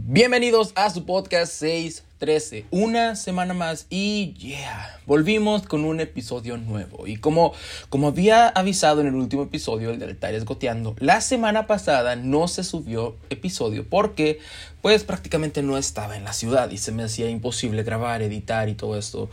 [0.00, 7.08] Bienvenidos a su podcast 613, una semana más y yeah, volvimos con un episodio nuevo.
[7.08, 7.52] Y como,
[7.88, 12.46] como había avisado en el último episodio, el de Tires Goteando, la semana pasada no
[12.46, 14.38] se subió episodio porque
[14.82, 18.74] pues prácticamente no estaba en la ciudad y se me hacía imposible grabar, editar y
[18.74, 19.28] todo esto.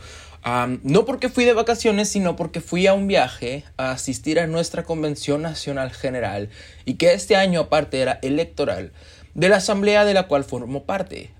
[0.82, 4.82] no porque fui de vacaciones, sino porque fui a un viaje a asistir a nuestra
[4.82, 6.50] Convención Nacional General
[6.84, 8.90] y que este año aparte era electoral
[9.36, 11.30] de la asamblea de la cual formo parte.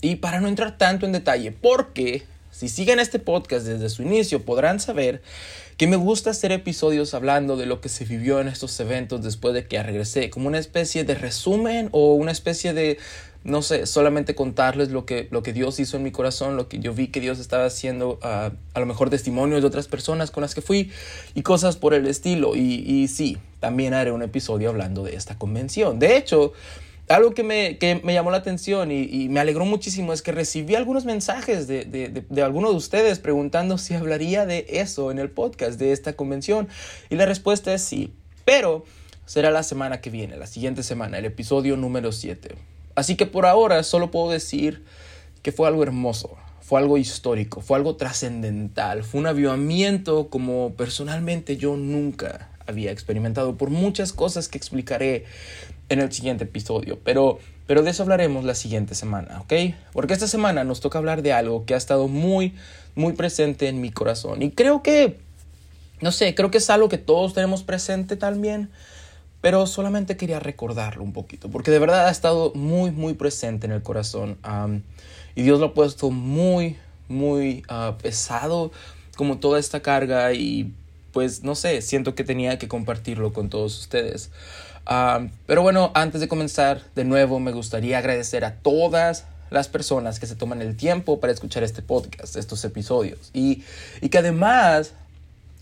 [0.00, 4.44] y para no entrar tanto en detalle, porque si siguen este podcast desde su inicio
[4.44, 5.22] podrán saber
[5.76, 9.54] que me gusta hacer episodios hablando de lo que se vivió en estos eventos después
[9.54, 12.98] de que regresé, como una especie de resumen o una especie de,
[13.44, 16.80] no sé, solamente contarles lo que, lo que Dios hizo en mi corazón, lo que
[16.80, 20.54] yo vi que Dios estaba haciendo, a lo mejor testimonios de otras personas con las
[20.54, 20.90] que fui
[21.34, 22.56] y cosas por el estilo.
[22.56, 25.98] Y, y sí, también haré un episodio hablando de esta convención.
[25.98, 26.52] De hecho,
[27.10, 30.76] algo que me, que me, llamó la atención y, me alegró muchísimo es que recibí
[30.76, 35.28] algunos mensajes de, de, de, algunos de ustedes preguntando si hablaría de eso en el
[35.28, 36.68] podcast, de esta convención.
[37.08, 38.12] Y la respuesta es sí,
[38.44, 38.84] pero
[39.26, 42.54] será la semana que viene, la siguiente semana, el episodio número 7.
[42.94, 44.84] Así que por ahora solo puedo decir
[45.42, 51.56] que fue algo hermoso, fue algo histórico, fue algo trascendental, fue un avivamiento como personalmente
[51.56, 55.24] yo nunca había experimentado por muchas cosas que explicaré
[55.88, 59.52] en el siguiente episodio, pero, pero de eso hablaremos la siguiente semana, ¿ok?
[59.92, 62.54] Porque esta semana nos toca hablar de algo que ha estado muy,
[62.94, 64.40] muy presente en mi corazón.
[64.42, 65.18] Y creo que,
[66.00, 68.70] no sé, creo que es algo que todos tenemos presente también,
[69.40, 73.72] pero solamente quería recordarlo un poquito, porque de verdad ha estado muy, muy presente en
[73.72, 74.38] el corazón.
[75.34, 76.76] y Dios lo ha puesto muy,
[77.08, 78.70] muy ah, pesado,
[79.16, 80.72] como toda esta carga y
[81.12, 84.30] pues no sé, siento que tenía que compartirlo con todos ustedes.
[85.46, 90.26] Pero bueno, antes de comenzar, de nuevo me gustaría agradecer a todas las personas que
[90.26, 93.64] se toman el tiempo para escuchar este podcast, estos episodios, y,
[94.00, 94.94] y que además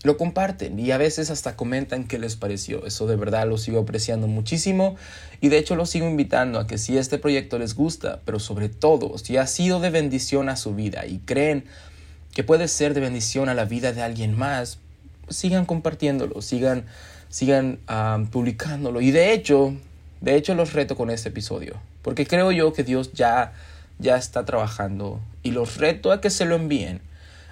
[0.03, 2.85] lo comparten y a veces hasta comentan qué les pareció.
[2.85, 4.95] Eso de verdad lo sigo apreciando muchísimo
[5.41, 8.69] y de hecho lo sigo invitando a que si este proyecto les gusta, pero sobre
[8.69, 11.65] todo si ha sido de bendición a su vida y creen
[12.33, 14.79] que puede ser de bendición a la vida de alguien más,
[15.29, 16.85] sigan compartiéndolo, sigan,
[17.29, 17.79] sigan
[18.31, 19.01] publicándolo.
[19.01, 19.73] Y de hecho,
[20.21, 23.53] de hecho los reto con este episodio, porque creo yo que Dios ya,
[23.99, 27.01] ya está trabajando y los reto a que se lo envíen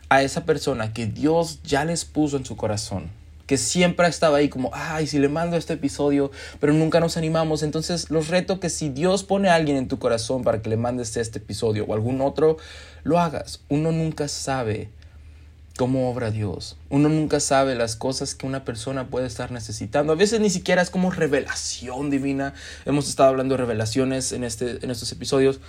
[0.09, 3.09] a esa persona que Dios ya les puso en su corazón
[3.47, 7.63] que siempre estaba ahí como, ay, si le mando este episodio, pero nunca nos animamos.
[7.63, 10.75] Entonces los reto que si Dios pone a alguien en tu corazón para que le
[10.75, 12.57] mandes este episodio o algún otro,
[13.03, 13.61] lo hagas.
[13.69, 14.89] Uno nunca sabe
[15.77, 16.75] cómo obra Dios.
[16.89, 20.11] Uno nunca sabe las cosas que una persona puede estar necesitando.
[20.11, 22.53] A veces ni siquiera es como revelación divina.
[22.85, 25.61] Hemos estado hablando de revelaciones en, este, en estos episodios.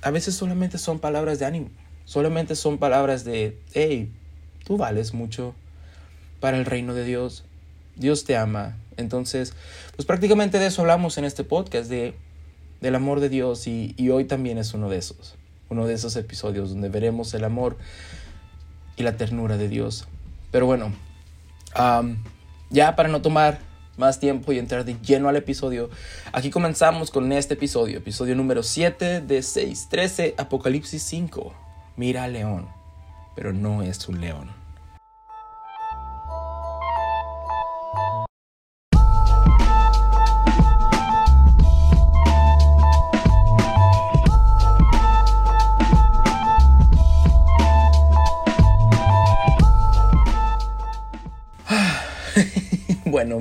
[0.00, 1.68] A veces solamente son palabras de ánimo.
[2.06, 4.10] Solamente son palabras de, hey,
[4.64, 5.54] tú vales mucho
[6.38, 7.44] para el reino de Dios.
[7.96, 8.78] Dios te ama.
[8.96, 9.52] Entonces,
[9.96, 12.14] pues prácticamente de eso hablamos en este podcast, de,
[12.80, 13.66] del amor de Dios.
[13.66, 15.34] Y, y hoy también es uno de esos.
[15.68, 17.76] Uno de esos episodios donde veremos el amor
[19.00, 20.06] y la ternura de Dios.
[20.50, 20.92] Pero bueno,
[22.70, 23.58] ya para no tomar
[23.96, 25.90] más tiempo y entrar de lleno al episodio,
[26.32, 31.54] aquí comenzamos con este episodio, episodio número 7 de 6.13, Apocalipsis 5.
[31.96, 32.68] Mira al león,
[33.34, 34.59] pero no es un león.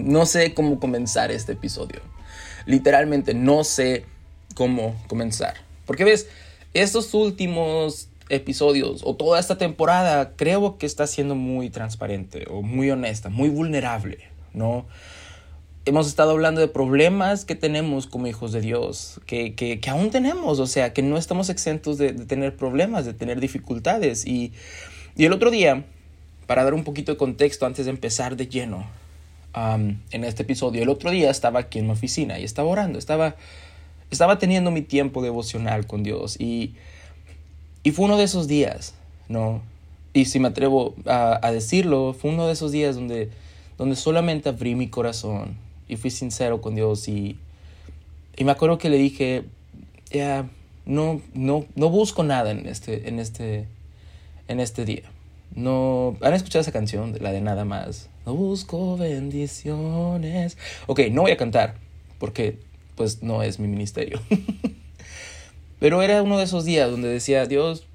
[0.10, 2.02] No sé cómo comenzar este episodio.
[2.66, 4.06] Literalmente no sé
[4.56, 5.54] cómo comenzar.
[5.86, 6.28] Porque ves,
[6.74, 12.90] estos últimos episodios o toda esta temporada creo que está siendo muy transparente o muy
[12.90, 14.20] honesta, muy vulnerable,
[14.54, 14.86] ¿no?
[15.86, 20.60] Hemos estado hablando de problemas que tenemos como hijos de Dios, que, que, aún tenemos,
[20.60, 24.26] o sea, que no estamos exentos de, tener problemas, de tener dificultades.
[24.26, 24.54] Y,
[25.16, 25.86] y el otro día,
[26.46, 28.86] para dar un poquito de contexto antes de empezar de lleno,
[29.54, 30.84] en este episodio.
[30.84, 33.36] El otro día estaba aquí en mi oficina y estaba orando, estaba,
[34.12, 36.76] estaba teniendo mi tiempo devocional con Dios y,
[37.84, 38.94] y fue uno de esos días,
[39.28, 39.62] ¿no?
[40.14, 43.30] Y si me atrevo a, decirlo, fue uno de esos días donde,
[43.78, 45.56] donde solamente abrí mi corazón
[45.88, 47.38] y fui sincero con Dios y,
[48.36, 49.44] y me acuerdo que le dije,
[50.12, 50.50] ya,
[50.86, 53.68] no, no, no busco nada en este, en este,
[54.48, 55.04] en este día.
[55.56, 58.10] No, ¿han escuchado esa canción, la de nada más?
[58.26, 60.58] No busco bendiciones.
[60.88, 61.76] Ok, no voy a cantar
[62.20, 62.60] porque
[62.96, 64.22] pues no es mi ministerio.
[65.80, 67.86] Pero era uno de esos días donde decía, Dios,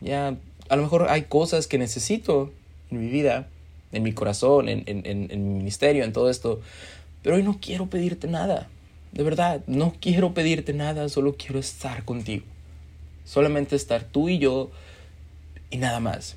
[0.00, 0.36] ya,
[0.68, 2.52] a lo mejor hay cosas que necesito
[2.90, 3.48] en mi vida,
[3.92, 6.60] en mi corazón, en, en, en, en mi ministerio, en todo esto,
[7.22, 8.68] pero hoy no quiero pedirte nada.
[9.10, 12.44] De verdad, no quiero pedirte nada, solo quiero estar contigo.
[13.24, 14.70] Solamente estar tú y yo
[15.70, 16.36] y nada más.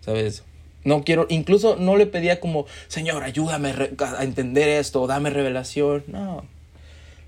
[0.00, 0.44] ¿Sabes?
[0.84, 6.04] No quiero, incluso no le pedía como, Señor, ayúdame a entender esto, dame revelación.
[6.06, 6.44] No.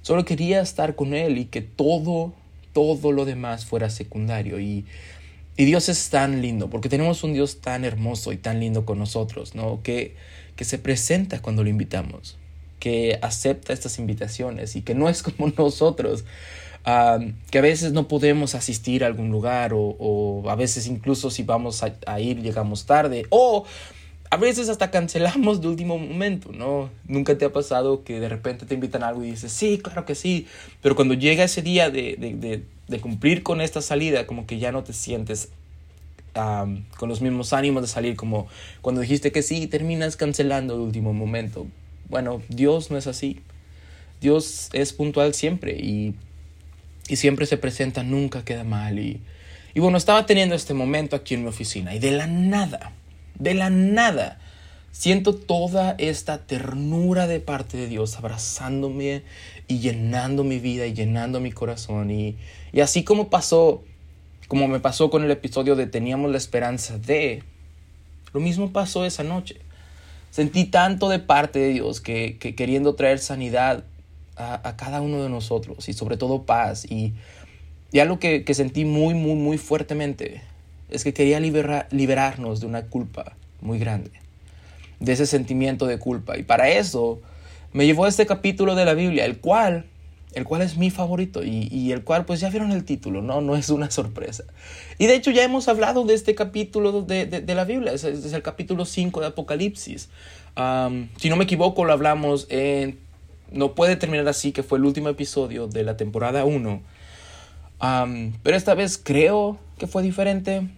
[0.00, 2.32] Solo quería estar con Él y que todo,
[2.72, 4.58] todo lo demás fuera secundario.
[4.58, 4.86] Y,
[5.56, 8.98] y Dios es tan lindo, porque tenemos un Dios tan hermoso y tan lindo con
[8.98, 9.82] nosotros, ¿no?
[9.82, 10.16] Que,
[10.56, 12.38] que se presenta cuando lo invitamos,
[12.78, 16.24] que acepta estas invitaciones y que no es como nosotros
[16.84, 21.82] que a veces no podemos asistir a algún lugar o, a veces incluso si vamos
[21.82, 23.64] a, ir llegamos tarde o
[24.30, 26.88] a veces hasta cancelamos de último momento, ¿no?
[27.06, 30.06] Nunca te ha pasado que de repente te invitan a algo y dices, sí, claro
[30.06, 30.46] que sí,
[30.80, 34.72] pero cuando llega ese día de, de, de, cumplir con esta salida, como que ya
[34.72, 35.50] no te sientes
[36.32, 38.48] con los mismos ánimos de salir, como
[38.80, 41.66] cuando dijiste que sí, terminas cancelando de último momento.
[42.08, 43.40] Bueno, Dios no es así.
[44.22, 46.14] Dios es puntual siempre y
[47.08, 48.98] y siempre se presenta, nunca queda mal.
[48.98, 49.20] Y,
[49.74, 52.92] y bueno, estaba teniendo este momento aquí en mi oficina y de la nada,
[53.38, 54.38] de la nada,
[54.92, 59.22] siento toda esta ternura de parte de Dios abrazándome
[59.66, 62.10] y llenando mi vida y llenando mi corazón.
[62.10, 62.36] Y,
[62.72, 63.82] y así como pasó,
[64.48, 67.42] como me pasó con el episodio de Teníamos la esperanza de,
[68.32, 69.56] lo mismo pasó esa noche.
[70.30, 73.84] Sentí tanto de parte de Dios que, que queriendo traer sanidad
[74.36, 76.84] a, cada uno de nosotros y sobre todo paz.
[76.90, 77.12] Y,
[77.90, 80.42] y algo que, sentí muy, muy, muy fuertemente
[80.90, 84.10] es que quería liberar, liberarnos de una culpa muy grande,
[85.00, 86.38] de ese sentimiento de culpa.
[86.38, 87.20] Y para eso
[87.72, 89.86] me llevó a este capítulo de la Biblia, el cual,
[90.34, 93.40] el cual es mi favorito y, y, el cual pues ya vieron el título, ¿no?
[93.40, 94.44] No es una sorpresa.
[94.98, 98.42] Y de hecho ya hemos hablado de este capítulo de, de, la Biblia, es, el
[98.42, 100.08] capítulo 5 de Apocalipsis.
[101.16, 102.98] Si no me equivoco, lo hablamos en
[103.52, 106.82] no puede terminar así, que fue el último episodio de la temporada 1.
[108.42, 110.68] pero esta vez creo que fue diferente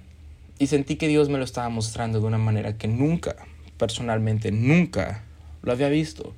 [0.59, 3.37] y sentí que Dios me lo estaba mostrando de una manera que nunca,
[3.77, 5.23] personalmente, nunca
[5.63, 6.35] lo había visto.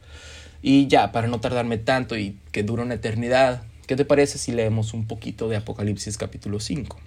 [0.62, 4.52] Y ya, para no tardarme tanto y que dure una eternidad, ¿qué te parece si
[4.52, 6.98] leemos un poquito de Apocalipsis capítulo 5?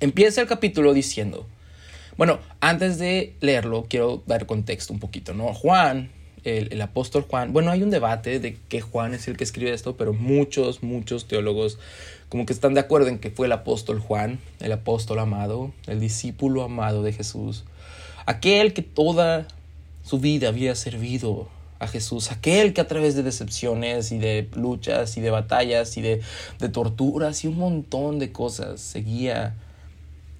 [0.00, 1.46] Empieza el capítulo diciendo,
[2.16, 5.54] bueno, antes de leerlo, quiero dar contexto un poquito, ¿no?
[5.54, 6.10] Juan
[6.44, 9.96] el, apóstol Juan, bueno, hay un debate de que Juan es el que escribe esto,
[9.96, 11.78] pero muchos, muchos teólogos
[12.28, 16.00] como que están de acuerdo en que fue el apóstol Juan, el apóstol amado, el
[16.00, 17.64] discípulo amado de Jesús,
[18.24, 19.48] aquel que toda
[20.04, 21.48] su vida había servido
[21.80, 26.02] a Jesús, aquel que a través de decepciones y de luchas y de batallas y
[26.02, 26.20] de,
[26.58, 29.56] de torturas y un montón de cosas seguía,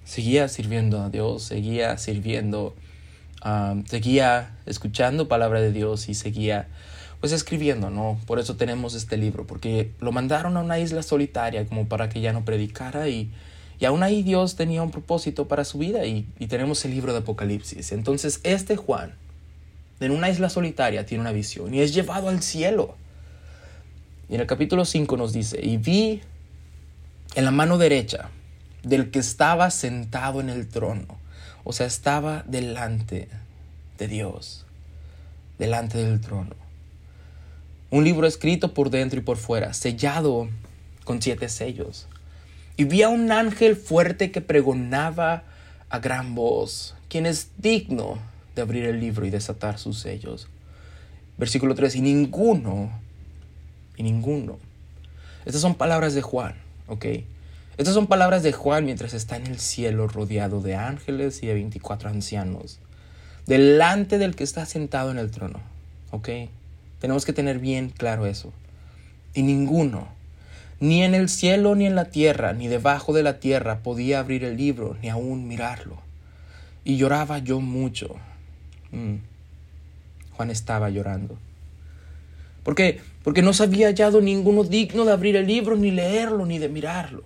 [0.05, 2.75] seguía sirviendo a Dios, seguía sirviendo
[3.87, 6.69] seguía escuchando palabra de Dios y seguía
[7.21, 8.19] pues escribiendo, ¿no?
[8.27, 12.21] Por eso tenemos este libro, porque lo mandaron a una isla solitaria como para que
[12.21, 13.31] ya no predicara y,
[13.79, 17.13] y aún ahí Dios tenía un propósito para su vida y, y tenemos el libro
[17.13, 17.93] de Apocalipsis.
[17.93, 19.15] Entonces este Juan,
[20.01, 22.97] en una isla solitaria, tiene una visión y es llevado al cielo.
[24.31, 26.23] Y en el capítulo 5 nos dice, y vi
[27.35, 28.31] en la mano derecha
[28.83, 31.20] del que estaba sentado en el trono
[31.65, 33.29] o sea, estaba delante
[33.99, 34.67] de Dios,
[35.59, 36.55] delante del trono.
[37.91, 40.49] Un libro escrito por dentro y por fuera, sellado
[41.05, 42.07] con siete sellos.
[42.77, 45.43] Y vi a un ángel fuerte que pregonaba
[45.89, 48.19] a gran voz, quien es digno
[48.55, 50.49] de abrir el libro y desatar sus sellos.
[51.37, 52.91] Versículo 3, y ninguno,
[53.97, 54.59] y ninguno.
[55.45, 56.55] Estas son palabras de Juan,
[56.87, 57.07] ¿ok?
[57.77, 61.55] Estas son palabras de Juan mientras está en el cielo rodeado de ángeles y de
[61.55, 62.79] 24 ancianos,
[63.47, 65.61] delante del que está sentado en el trono.
[66.11, 66.29] ¿Ok?
[67.01, 68.53] Tenemos que tener bien claro eso.
[69.33, 70.09] Y ninguno,
[70.81, 74.45] ni en el cielo, ni en la tierra, ni debajo de la tierra podía abrir
[74.45, 75.99] el libro, ni aún mirarlo.
[76.85, 78.17] Y lloraba yo mucho.
[78.91, 79.17] Mm.
[80.33, 81.39] Juan estaba llorando.
[82.63, 83.01] ¿Por qué?
[83.23, 86.69] Porque no se había hallado ninguno digno de abrir el libro, ni leerlo, ni de
[86.69, 87.25] mirarlo.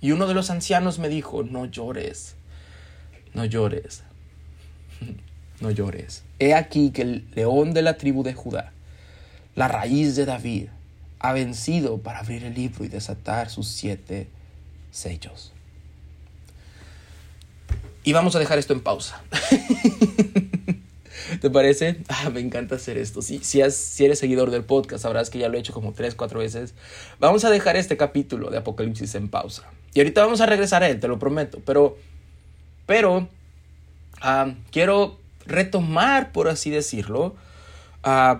[0.00, 2.36] Y uno de los ancianos me dijo, no llores,
[3.34, 4.02] no llores,
[5.60, 6.22] no llores.
[6.38, 8.72] He aquí que el león de la tribu de Judá,
[9.54, 10.68] la raíz de David,
[11.18, 14.28] ha vencido para abrir el libro y desatar sus siete
[14.92, 15.52] sellos.
[18.04, 19.20] Y vamos a dejar esto en pausa.
[21.40, 21.98] ¿Te parece?
[22.08, 23.22] Ah, me encanta hacer esto.
[23.22, 26.14] Si, si, si eres seguidor del podcast, sabrás que ya lo he hecho como tres,
[26.14, 26.74] cuatro veces.
[27.18, 29.64] Vamos a dejar este capítulo de Apocalipsis en pausa.
[29.94, 31.60] Y ahorita vamos a regresar a él, te lo prometo.
[31.64, 31.96] Pero,
[32.86, 33.28] pero,
[34.20, 37.34] ah, quiero retomar, por así decirlo,
[38.04, 38.38] uh,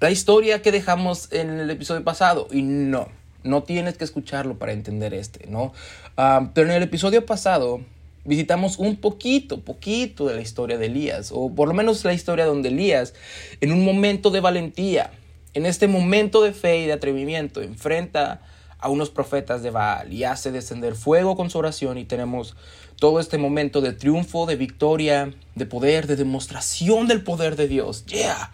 [0.00, 2.48] la historia que dejamos en el episodio pasado.
[2.50, 3.08] Y no,
[3.42, 5.72] no tienes que escucharlo para entender este, ¿no?
[6.16, 7.80] Ah, pero en el episodio pasado
[8.24, 12.46] visitamos un poquito, poquito de la historia de Elías, o por lo menos la historia
[12.46, 13.14] donde Elías,
[13.60, 15.10] en un momento de valentía,
[15.54, 18.42] en este momento de fe y de atrevimiento, enfrenta
[18.78, 22.54] a unos profetas de Baal y hace descender fuego con su oración y tenemos
[22.96, 28.04] todo este momento de triunfo, de victoria, de poder, de demostración del poder de Dios.
[28.06, 28.52] Yeah.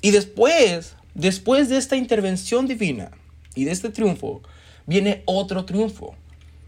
[0.00, 3.10] Y después, después de esta intervención divina
[3.54, 4.42] y de este triunfo,
[4.86, 6.14] viene otro triunfo.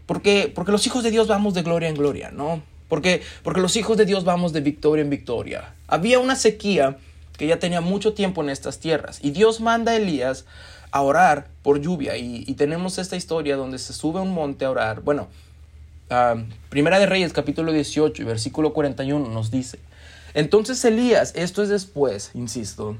[0.05, 2.61] Porque, porque los hijos de Dios vamos de gloria en gloria, ¿no?
[2.87, 5.73] Porque, porque los hijos de Dios vamos de victoria en victoria.
[5.87, 6.97] Había una sequía
[7.37, 10.45] que ya tenía mucho tiempo en estas tierras y Dios manda a Elías
[10.91, 14.71] a orar por lluvia y, tenemos esta historia donde se sube a un monte a
[14.71, 15.01] orar.
[15.01, 15.27] Bueno,
[16.09, 16.35] ah,
[16.69, 19.79] Primera de Reyes capítulo 18 y versículo 41 nos dice,
[20.33, 22.97] entonces Elías, esto es después, insisto,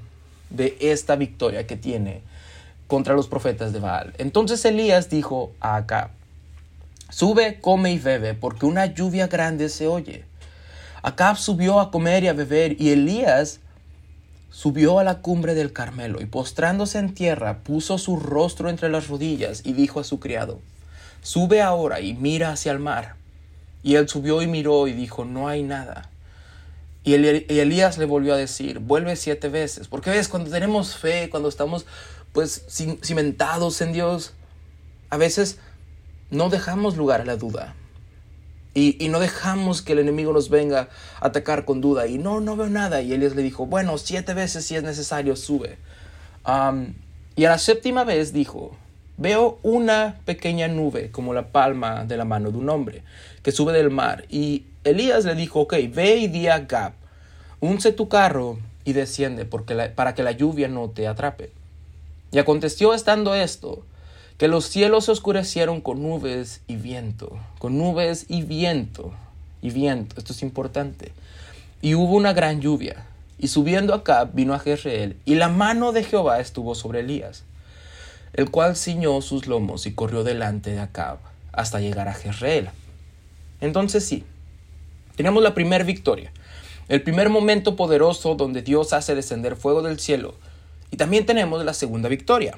[0.50, 2.22] de esta victoria que tiene
[2.88, 4.14] contra los profetas de Baal.
[4.18, 6.10] Entonces Elías dijo a Acab,
[7.10, 10.26] sube, come y bebe, porque una lluvia grande se oye.
[11.02, 13.60] Acab subió a comer y a beber, y Elías
[14.50, 19.08] subió a la cumbre del Carmelo, y postrándose en tierra, puso su rostro entre las
[19.08, 20.60] rodillas, y dijo a su criado,
[21.22, 23.16] sube ahora y mira hacia el mar.
[23.84, 26.10] Y él subió y miró y dijo, no hay nada.
[27.04, 29.88] Y, Elías le volvió a decir, vuelve siete veces.
[29.88, 31.86] Porque ves, cuando tenemos fe, cuando estamos
[32.34, 32.66] pues
[33.02, 34.34] cimentados en Dios,
[35.12, 35.60] a veces
[36.32, 37.75] no dejamos lugar a la duda.
[38.74, 40.89] Y, no dejamos que el enemigo nos venga
[41.22, 42.08] a atacar con duda.
[42.08, 43.01] Y no, no veo nada.
[43.01, 45.77] Y Elías le dijo, bueno, siete veces si es necesario, sube.
[47.36, 48.75] y a la séptima vez dijo,
[49.17, 53.03] veo una pequeña nube como la palma de la mano de un hombre
[53.44, 54.25] que sube del mar.
[54.29, 56.94] Y Elías le dijo, ok, ve y di a Gab,
[57.62, 61.51] unce tu carro y desciende porque para que la lluvia no te atrape.
[62.32, 63.86] Y aconteció estando esto,
[64.38, 69.13] que los cielos se oscurecieron con nubes y viento, con nubes y viento,
[69.62, 71.13] y viento, esto es importante.
[71.82, 73.06] Y hubo una gran lluvia,
[73.39, 77.44] y subiendo acá vino a Jezreel, y la mano de Jehová estuvo sobre Elías,
[78.34, 81.20] el cual ciñó sus lomos y corrió delante de Acab
[81.54, 82.70] hasta llegar a Jezreel.
[83.62, 84.25] Entonces sí,
[85.15, 86.32] tenemos la primera victoria,
[86.89, 90.36] el primer momento poderoso donde Dios hace descender fuego del cielo.
[90.92, 92.58] Y también tenemos la segunda victoria,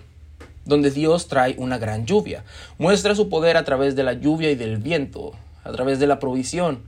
[0.68, 2.44] donde Dios trae una gran lluvia.
[2.78, 5.34] Muestra su poder a través de la lluvia y del viento,
[5.64, 6.84] a través de la provisión.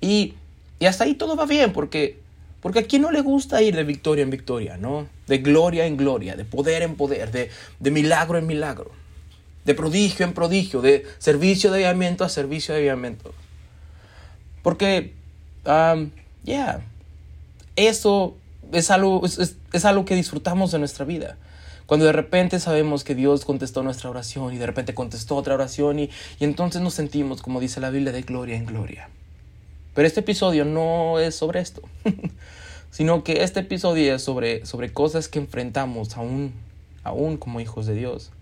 [0.00, 0.34] Y,
[0.78, 2.18] y hasta ahí todo va bien, porque,
[2.60, 5.08] porque a quién no le gusta ir de victoria en victoria, ¿no?
[5.26, 8.90] De gloria en gloria, de poder en poder, de, de milagro en milagro,
[9.64, 13.34] de prodigio en prodigio, de servicio de avivamiento a servicio de avivamiento.
[14.62, 15.14] Porque,
[15.64, 15.96] ya,
[16.44, 16.80] yeah,
[17.76, 18.36] eso
[18.72, 21.36] es algo, es, algo que disfrutamos de nuestra vida.
[21.88, 25.98] Cuando de repente sabemos que Dios contestó nuestra oración y de repente contestó otra oración
[25.98, 29.08] y, y entonces nos sentimos, como dice la Biblia, de gloria en gloria.
[29.94, 31.80] Pero este episodio no es sobre esto,
[32.90, 36.52] sino que este episodio es sobre, sobre cosas que enfrentamos aún,
[37.04, 38.32] aún como hijos de Dios.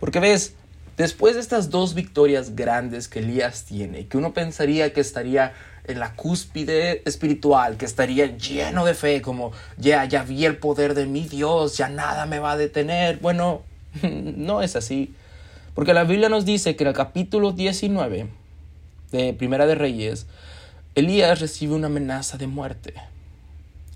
[0.00, 0.54] Porque ves,
[0.96, 5.98] Después de estas dos victorias grandes que Elías tiene, que uno pensaría que estaría en
[5.98, 11.06] la cúspide espiritual, que estaría lleno de fe, como ya, ya vi el poder de
[11.06, 13.18] mi Dios, ya nada me va a detener.
[13.20, 13.62] Bueno,
[14.02, 15.14] no es así.
[15.74, 18.28] Porque la Biblia nos dice que en el capítulo 19
[19.10, 20.26] de Primera de Reyes,
[20.94, 22.94] Elías recibe una amenaza de muerte.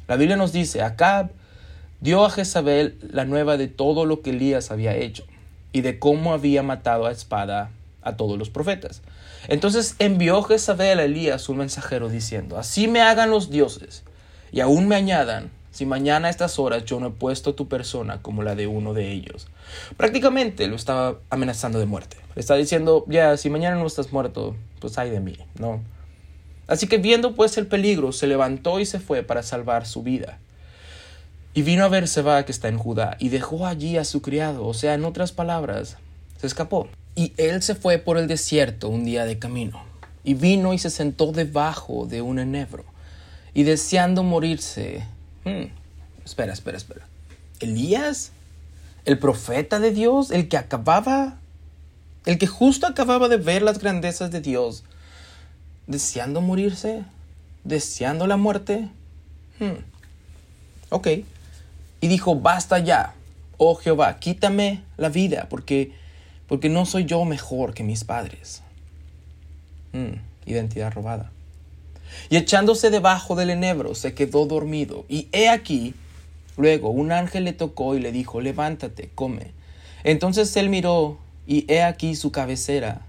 [0.09, 1.31] La Biblia nos dice, Acab
[2.01, 5.25] dio a Jezabel la nueva de todo lo que Elías había hecho
[5.73, 7.71] y de cómo había matado a espada
[8.03, 9.03] a todos los profetas.
[9.49, 14.05] Entonces envió Jezabel a Elías un mensajero diciendo, así me hagan los dioses
[14.53, 18.23] y aún me añadan, si mañana a estas horas yo no he puesto tu persona
[18.23, 19.49] como la de uno de ellos.
[19.97, 22.17] Prácticamente lo estaba amenazando de muerte.
[22.35, 25.83] Le está diciendo, ya, si mañana no estás muerto, pues ay de mí, ¿no?
[26.67, 30.39] Así que viendo pues el peligro, se levantó y se fue para salvar su vida.
[31.55, 34.67] Y vino a ver Seba que está en Judá y dejó allí a su criado,
[34.67, 35.99] o sea, en otras palabras,
[36.39, 36.89] se escapó.
[37.17, 39.83] Y él se fue por el desierto un día de camino,
[40.23, 42.85] y vino y se sentó debajo de un enebro,
[43.55, 45.05] y deseando morirse...
[45.45, 45.73] Hmm,
[46.25, 47.09] espera, espera, espera.
[47.59, 48.31] ¿Elías?
[49.05, 50.31] ¿El profeta de Dios?
[50.31, 51.39] ¿El que acababa?
[52.27, 54.85] ¿El que justo acababa de ver las grandezas de Dios?
[55.87, 57.05] ¿Deseando morirse?
[57.65, 58.89] ¿Deseando la muerte?
[59.59, 59.79] Hmm.
[60.91, 61.09] Ok.
[62.01, 63.15] Y dijo, basta ya,
[63.57, 65.93] oh Jehová, quítame la vida, porque,
[66.49, 68.63] porque no soy yo mejor que mis padres.
[69.93, 71.31] Mm, identidad robada.
[72.31, 75.05] Y echándose debajo del enebro, se quedó dormido.
[75.09, 75.95] Y he aquí,
[76.57, 79.53] luego un ángel le tocó y le dijo, levántate, come.
[80.05, 83.03] Entonces él miró, y he aquí su cabecera,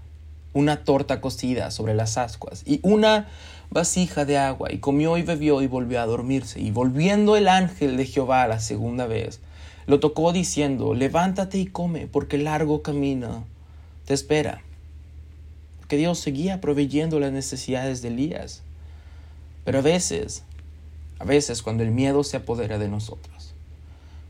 [0.52, 3.28] una torta cocida sobre las ascuas, y una
[3.70, 6.60] vasija de agua, y comió y bebió y volvió a dormirse.
[6.60, 9.40] Y volviendo el ángel de Jehová la segunda vez,
[9.88, 13.44] lo tocó diciendo, levántate y come, porque largo camino
[14.04, 14.60] te espera.
[15.88, 18.60] Que Dios seguía proveyendo las necesidades de Elías.
[19.64, 20.44] Pero a veces,
[21.18, 23.54] a veces cuando el miedo se apodera de nosotros,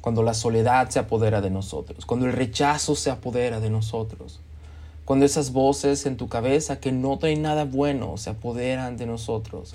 [0.00, 4.38] cuando la soledad se apodera de nosotros, cuando el rechazo se apodera de nosotros,
[5.05, 9.75] cuando esas voces en tu cabeza que no traen nada bueno se apoderan de nosotros.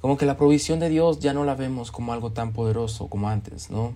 [0.00, 3.28] Como que la provisión de Dios ya no la vemos como algo tan poderoso como
[3.28, 3.92] antes, ¿no?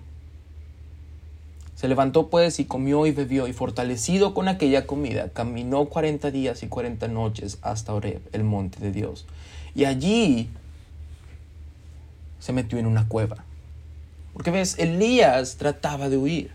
[1.77, 6.63] Se levantó pues y comió y bebió y fortalecido con aquella comida, caminó cuarenta días
[6.63, 9.27] y cuarenta noches hasta Oreb, el monte de Dios.
[9.75, 10.49] Y allí
[12.39, 13.45] se metió en una cueva.
[14.33, 16.49] Porque ves, Elías trataba de huir.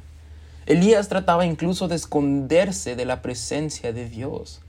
[0.66, 4.60] Elías trataba incluso de esconderse de la presencia de Dios.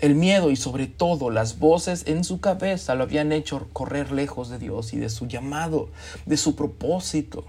[0.00, 4.48] El miedo y sobre todo las voces en su cabeza lo habían hecho correr lejos
[4.48, 5.88] de Dios y de su llamado,
[6.26, 7.44] de su propósito.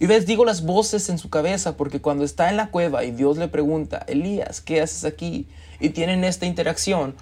[0.00, 3.10] Y ves, digo las voces en su cabeza porque cuando está en la cueva y
[3.10, 5.46] Dios le pregunta, Elías, ¿qué haces aquí?
[5.80, 7.14] Y tienen esta interacción,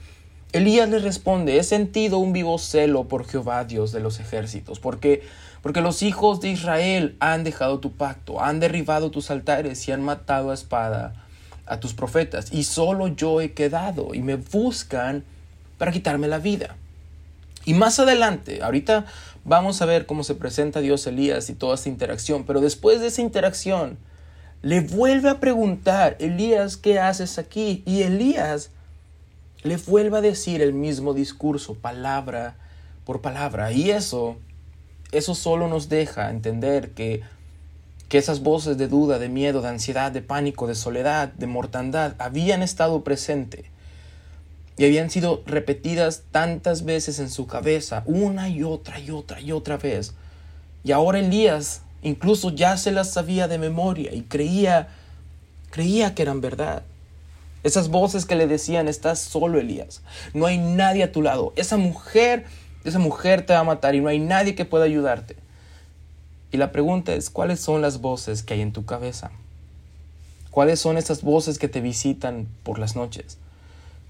[0.52, 5.22] Elías le responde, he sentido un vivo celo por Jehová, Dios de los ejércitos, porque
[5.66, 10.00] porque los hijos de Israel han dejado tu pacto, han derribado tus altares y han
[10.00, 11.26] matado a espada
[11.66, 12.52] a tus profetas.
[12.52, 15.24] Y solo yo he quedado y me buscan
[15.76, 16.76] para quitarme la vida.
[17.64, 19.06] Y más adelante, ahorita
[19.46, 23.06] vamos a ver cómo se presenta Dios Elías y toda esta interacción, pero después de
[23.06, 23.96] esa interacción,
[24.62, 27.82] le vuelve a preguntar, Elías, ¿qué haces aquí?
[27.86, 28.70] Y Elías
[29.62, 32.56] le vuelve a decir el mismo discurso, palabra
[33.04, 33.72] por palabra.
[33.72, 34.36] Y eso
[35.12, 37.22] eso solo nos deja entender que,
[38.08, 42.14] que esas voces de duda, de miedo, de ansiedad, de pánico, de soledad, de mortandad,
[42.18, 43.66] habían estado presentes
[44.78, 49.52] y habían sido repetidas tantas veces en su cabeza, una y otra y otra y
[49.52, 50.14] otra vez.
[50.84, 54.88] Y ahora Elías incluso ya se las sabía de memoria y creía,
[55.70, 56.82] creía que eran verdad.
[57.62, 60.02] Esas voces que le decían, estás solo Elías,
[60.34, 61.52] no hay nadie a tu lado.
[61.56, 62.44] Esa mujer
[62.86, 65.36] esa mujer te va a matar y no hay nadie que pueda ayudarte.
[66.52, 69.32] Y la pregunta es, ¿cuáles son las voces que hay en tu cabeza?
[70.52, 73.38] ¿Cuáles son esas voces que te visitan por las noches?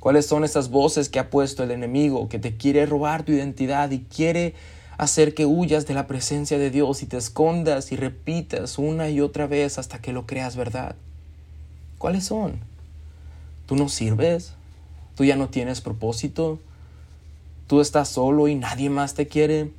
[0.00, 3.90] ¿Cuáles son esas voces que ha puesto el enemigo que te quiere robar tu identidad
[3.90, 4.54] y quiere
[4.98, 9.20] hacer que huyas de la presencia de Dios y te escondas y repitas una y
[9.20, 10.96] otra vez hasta que lo creas verdad?
[11.98, 12.60] ¿Cuáles son?
[13.66, 14.52] ¿Tú no sirves?
[15.16, 16.60] ¿Tú ya no tienes propósito?
[17.66, 19.70] tú estás solo y nadie más te quiere,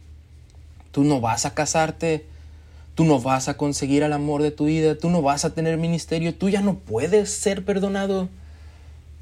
[0.92, 2.26] tú no vas a casarte,
[2.96, 5.78] tú no vas a conseguir el amor de tu vida, tú no vas a tener
[5.78, 8.30] ministerio, tú ya no puedes ser perdonado,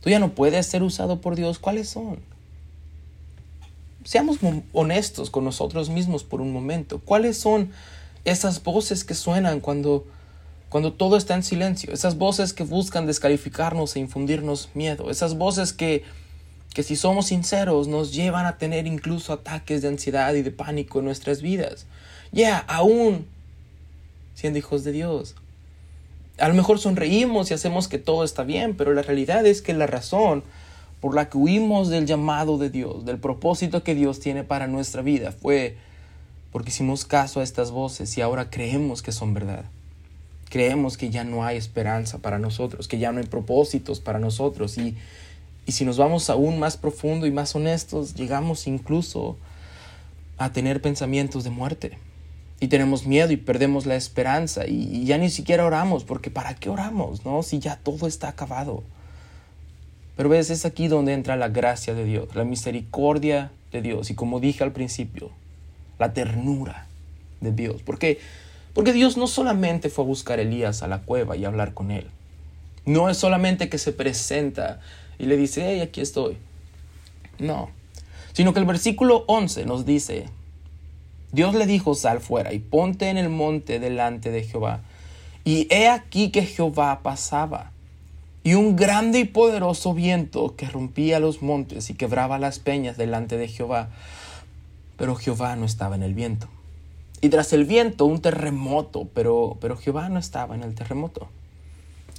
[0.05, 1.57] tú ya no puedes ser usado por Dios.
[1.57, 2.19] ¿Cuáles son?
[4.03, 4.37] Seamos
[4.71, 6.99] honestos con nosotros mismos por un momento.
[6.99, 7.71] ¿Cuáles son
[8.23, 10.05] esas voces que suenan cuando,
[10.69, 11.91] cuando todo está en silencio?
[11.91, 15.09] Esas voces que buscan descalificarnos e infundirnos miedo.
[15.09, 16.03] Esas voces que
[16.75, 20.99] que si somos sinceros nos llevan a tener incluso ataques de ansiedad y de pánico
[20.99, 21.87] en nuestras vidas.
[22.31, 23.25] Ya, aún
[24.35, 25.35] siendo hijos de Dios.
[26.37, 29.73] A lo mejor sonreímos y hacemos que todo está bien, pero la realidad es que
[29.73, 30.43] la razón
[31.01, 35.01] por la que huimos del llamado de Dios, del propósito que Dios tiene para nuestra
[35.01, 35.77] vida, fue
[36.51, 39.65] porque hicimos caso a estas voces y ahora creemos que son verdad.
[40.49, 44.77] Creemos que ya no hay esperanza para nosotros, que ya no hay propósitos para nosotros
[44.77, 44.95] y
[45.65, 49.37] y si nos vamos aún más profundo y más honestos, llegamos incluso
[50.37, 51.97] a tener pensamientos de muerte.
[52.59, 56.69] Y tenemos miedo y perdemos la esperanza y, ya ni siquiera oramos, porque ¿para qué
[56.69, 57.25] oramos?
[57.25, 58.83] No, si ya todo está acabado.
[60.15, 64.15] Pero ves, es aquí donde entra la gracia de Dios, la misericordia de Dios y
[64.15, 65.31] como dije al principio,
[65.99, 66.87] la ternura
[67.41, 67.81] de Dios.
[67.81, 68.19] Porque,
[68.73, 71.91] porque Dios no solamente fue a buscar a Elías a la cueva y hablar con
[71.91, 72.07] él.
[72.85, 74.79] No es solamente que se presenta
[75.19, 76.37] y le dice, hey, aquí estoy.
[77.37, 77.69] No,
[78.35, 80.25] sino que el versículo 11 nos dice,
[81.35, 84.79] Dios le dijo, sal fuera y ponte en el monte delante de Jehová.
[85.43, 87.71] Y he aquí que Jehová pasaba,
[88.45, 93.37] y un grande y poderoso viento que rompía los montes y quebraba las peñas delante
[93.37, 93.89] de Jehová.
[94.97, 96.47] Pero Jehová no estaba en el viento.
[97.21, 101.27] Y tras el viento, un terremoto, pero, pero Jehová no estaba en el terremoto.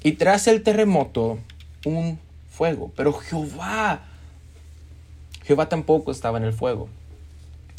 [0.02, 1.38] Y tras el terremoto,
[1.84, 2.18] un
[2.50, 4.02] fuego, pero Jehová,
[5.44, 6.88] Jehová tampoco estaba en el fuego.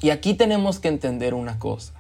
[0.02, 1.94] Y aquí tenemos que entender una cosa.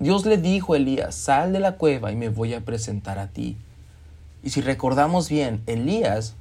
[0.00, 3.28] Dios le dijo a Elías, sal de la cueva y me voy a presentar a
[3.28, 3.56] ti.
[4.42, 6.34] Y si recordamos bien, Elías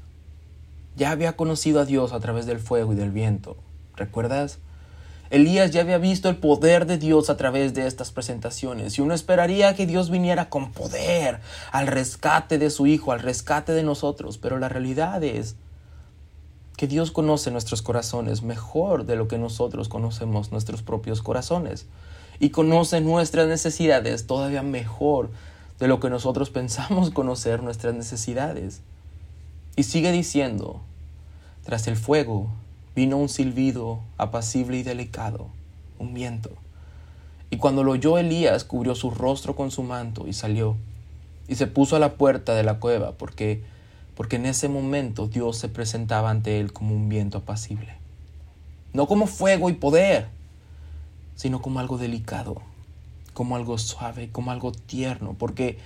[0.95, 3.55] ya había conocido a Dios a través del fuego y del viento.
[3.95, 4.57] ¿Recuerdas?
[5.29, 9.15] Elías ya había visto el poder de Dios a través de estas presentaciones y uno
[9.15, 11.39] esperaría que Dios viniera con poder
[11.71, 15.55] al rescate de su Hijo, al rescate de nosotros, pero la realidad es
[16.77, 21.85] que Dios conoce nuestros corazones mejor de lo que nosotros conocemos nuestros propios corazones
[22.39, 25.29] y conoce nuestras necesidades todavía mejor
[25.79, 28.81] de lo que nosotros pensamos conocer nuestras necesidades.
[29.75, 30.81] Y sigue diciendo,
[31.63, 32.49] tras el fuego
[32.95, 35.47] vino un silbido apacible y delicado,
[35.99, 36.51] un viento.
[37.49, 40.75] Y cuando lo oyó Elías, cubrió su rostro con su manto y salió,
[41.47, 43.63] y se puso a la puerta de la cueva, porque,
[44.15, 47.95] porque en ese momento Dios se presentaba ante él como un viento apacible.
[48.93, 50.27] No como fuego y poder,
[51.35, 52.61] sino como algo delicado,
[53.33, 55.79] como algo suave, como algo tierno, porque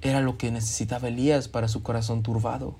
[0.00, 2.76] era lo que necesitaba Elías para su corazón turbado.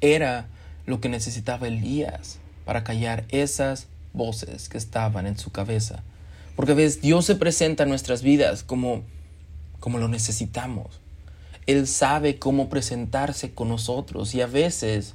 [0.00, 0.48] Era
[0.86, 6.02] lo que necesitaba Elías para callar esas voces que estaban en su cabeza.
[6.56, 9.02] Porque ves, Dios se presenta en nuestras vidas como,
[9.80, 11.00] como lo necesitamos.
[11.66, 15.14] Él sabe cómo presentarse con nosotros y a veces,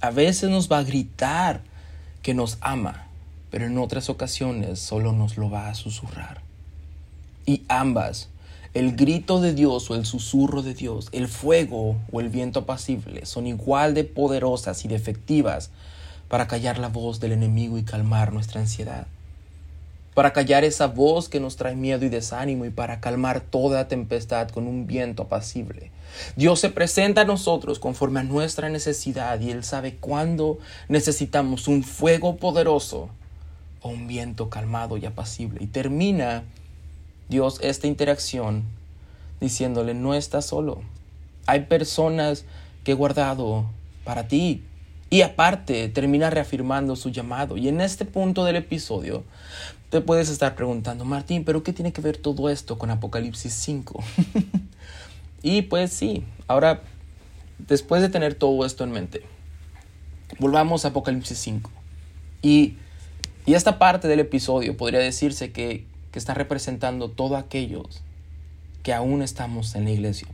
[0.00, 1.62] a veces nos va a gritar
[2.22, 3.06] que nos ama,
[3.50, 6.40] pero en otras ocasiones solo nos lo va a susurrar.
[7.46, 8.28] Y ambas,
[8.74, 13.26] el grito de Dios o el susurro de Dios, el fuego o el viento apacible,
[13.26, 15.70] son igual de poderosas y de efectivas
[16.28, 19.06] para callar la voz del enemigo y calmar nuestra ansiedad,
[20.14, 24.48] para callar esa voz que nos trae miedo y desánimo y para calmar toda tempestad
[24.48, 25.90] con un viento apacible.
[26.36, 31.82] Dios se presenta a nosotros conforme a nuestra necesidad y Él sabe cuándo necesitamos un
[31.82, 33.08] fuego poderoso
[33.80, 35.62] o un viento calmado y apacible.
[35.62, 36.44] Y termina
[37.28, 38.64] Dios esta interacción
[39.40, 40.82] diciéndole, no estás solo.
[41.46, 42.44] Hay personas
[42.84, 43.66] que he guardado
[44.04, 44.62] para ti,
[45.12, 47.58] y aparte, termina reafirmando su llamado.
[47.58, 49.24] Y en este punto del episodio,
[49.92, 54.02] te puedes estar preguntando, Martín, ¿pero qué tiene que ver todo esto con Apocalipsis 5?
[55.42, 56.80] y pues sí, ahora,
[57.58, 59.20] después de tener todo esto en mente,
[60.38, 61.70] volvamos a Apocalipsis 5.
[62.40, 62.76] Y,
[63.44, 68.00] y esta parte del episodio podría decirse que, que está representando todos aquellos
[68.82, 70.28] que aún estamos en la iglesia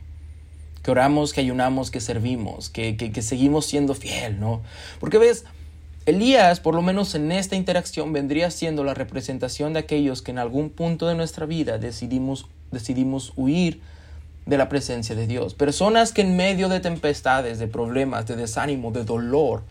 [0.83, 4.61] que oramos, que ayunamos, que servimos, que, que, seguimos siendo fiel, ¿no?
[5.01, 5.43] Porque ves,
[6.09, 10.39] Elías, por lo menos en esta interacción, vendría siendo la representación de aquellos que en
[10.39, 13.81] algún punto de nuestra vida decidimos, decidimos huir
[14.45, 15.53] de la presencia de Dios.
[15.53, 19.63] Personas que en medio de tempestades, de problemas, de desánimo, de dolor,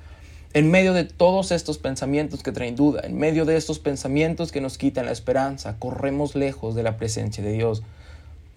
[0.55, 4.61] en medio de todos estos pensamientos que traen duda, en medio de estos pensamientos que
[4.61, 7.83] nos quitan la esperanza, corremos lejos de la presencia de Dios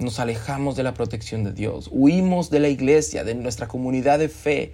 [0.02, 4.30] nos alejamos de la protección de Dios, huimos de la iglesia, de nuestra comunidad de
[4.30, 4.74] fe,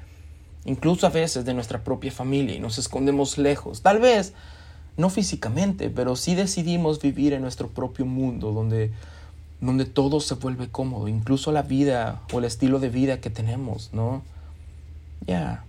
[0.68, 3.82] incluso a veces de nuestra propia familia y nos escondemos lejos.
[3.82, 4.34] Tal vez
[4.98, 8.92] no físicamente, pero sí decidimos vivir en nuestro propio mundo donde,
[9.62, 13.90] donde todo se vuelve cómodo, incluso la vida o el estilo de vida que tenemos,
[13.94, 14.22] ¿no?
[15.26, 15.64] Ya.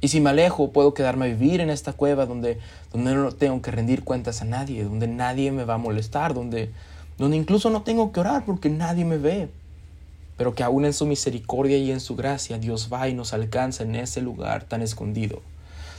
[0.00, 2.60] Y si me alejo, puedo quedarme a vivir en esta cueva donde,
[2.92, 6.70] donde no tengo que rendir cuentas a nadie, donde nadie me va a molestar, donde
[7.18, 9.48] donde incluso no tengo que orar porque nadie me ve,
[10.42, 13.84] pero que aún en su misericordia y en su gracia Dios va y nos alcanza
[13.84, 15.40] en ese lugar tan escondido,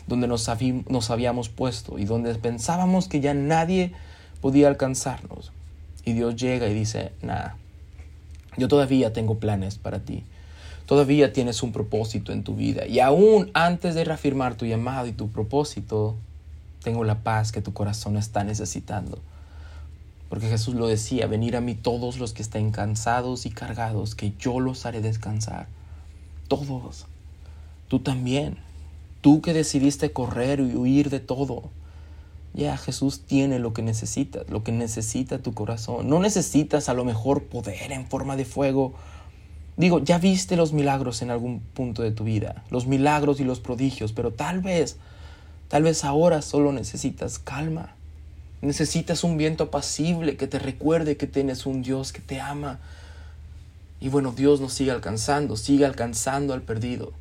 [0.05, 0.49] donde nos,
[0.89, 3.93] nos habíamos puesto y donde pensábamos que ya nadie
[4.41, 5.53] podía alcanzarnos.
[6.03, 7.55] Y Dios llega y dice, nada,
[8.57, 10.25] yo todavía tengo planes para ti.
[10.87, 12.85] Todavía tienes un propósito en tu vida.
[12.85, 16.17] Y aún antes de reafirmar tu llamado y tu propósito,
[16.83, 19.19] tengo la paz que tu corazón está necesitando.
[20.29, 24.33] Porque Jesús lo decía, venir a mí todos los que estén cansados y cargados, que
[24.39, 25.67] yo los haré descansar.
[26.47, 27.05] Todos.
[27.87, 28.57] Tú también.
[29.21, 31.69] Tú que decidiste correr y huir de todo.
[32.53, 36.09] Ya Jesús tiene lo que necesitas, lo que necesita tu corazón.
[36.09, 38.93] No necesitas a lo mejor poder en forma de fuego.
[39.75, 43.59] Digo, ya viste los milagros en algún punto de tu vida, los milagros y los
[43.59, 44.97] prodigios, pero tal vez,
[45.67, 47.95] tal vez ahora solo necesitas calma
[48.63, 52.79] Necesitas un viento apacible que te recuerde que tienes un Dios que te ama.
[53.99, 57.11] Y bueno, Dios nos sigue alcanzando, sigue alcanzando al perdido.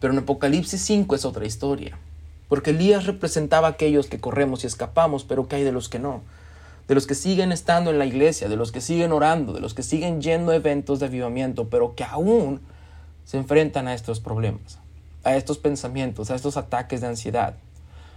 [0.00, 1.98] Pero en Apocalipsis 5 es otra historia.
[2.48, 5.98] Porque Elías representaba a aquellos que corremos y escapamos, pero que hay de los que
[5.98, 6.22] no.
[6.88, 9.74] de los que siguen estando en la iglesia, de los que siguen orando, de los
[9.74, 12.62] que siguen yendo a eventos de avivamiento, pero que aún
[13.26, 14.78] se enfrentan a estos problemas,
[15.24, 17.56] a estos pensamientos, a estos ataques de ansiedad,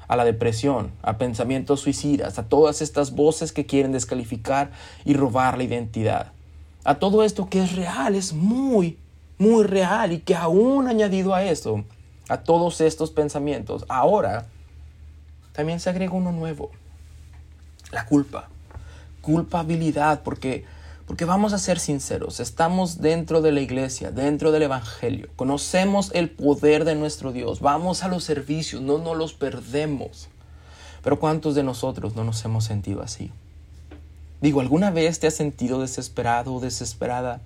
[0.09, 4.71] a la depresión, a pensamientos suicidas, a todas estas voces que quieren descalificar
[5.05, 6.33] y robar la identidad,
[6.83, 8.97] a todo esto que es real, es muy,
[9.37, 11.83] muy real y que aún añadido a eso,
[12.27, 14.47] a todos estos pensamientos, ahora
[15.53, 16.71] también se agrega uno nuevo,
[17.91, 18.49] la culpa,
[19.21, 20.65] culpabilidad, porque
[21.09, 26.29] porque vamos a ser sinceros, estamos dentro de la iglesia, dentro del Evangelio, conocemos el
[26.29, 30.29] poder de nuestro Dios, vamos a los servicios, no nos los perdemos.
[31.01, 33.31] Pero ¿cuántos de nosotros no nos hemos sentido así?
[34.39, 37.41] Digo, ¿alguna vez te has sentido desesperado o desesperada?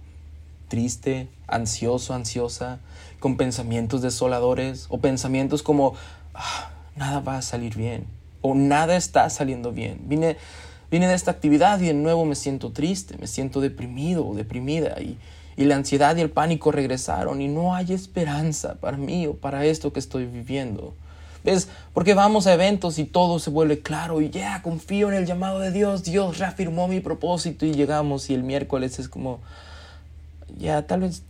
[0.67, 2.79] Triste, ansioso, ansiosa,
[3.21, 5.93] con pensamientos desoladores o pensamientos como,
[6.33, 8.07] ah, nada va a salir bien
[8.41, 10.01] o nada está saliendo bien.
[10.03, 10.35] Vine
[10.91, 15.01] Vine de esta actividad y de nuevo me siento triste, me siento deprimido o deprimida
[15.01, 15.17] y,
[15.55, 19.65] y la ansiedad y el pánico regresaron y no hay esperanza para mí o para
[19.65, 20.93] esto que estoy viviendo.
[21.43, 21.67] ¿Ves?
[21.93, 25.59] Porque vamos a eventos y todo se vuelve claro y ya confío en el llamado
[25.59, 29.41] de Dios, Dios reafirmó mi propósito y llegamos y el miércoles es como,
[30.57, 31.23] ya tal vez,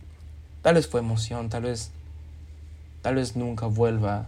[0.62, 1.90] tal vez fue emoción, tal vez,
[3.02, 4.26] tal vez nunca vuelva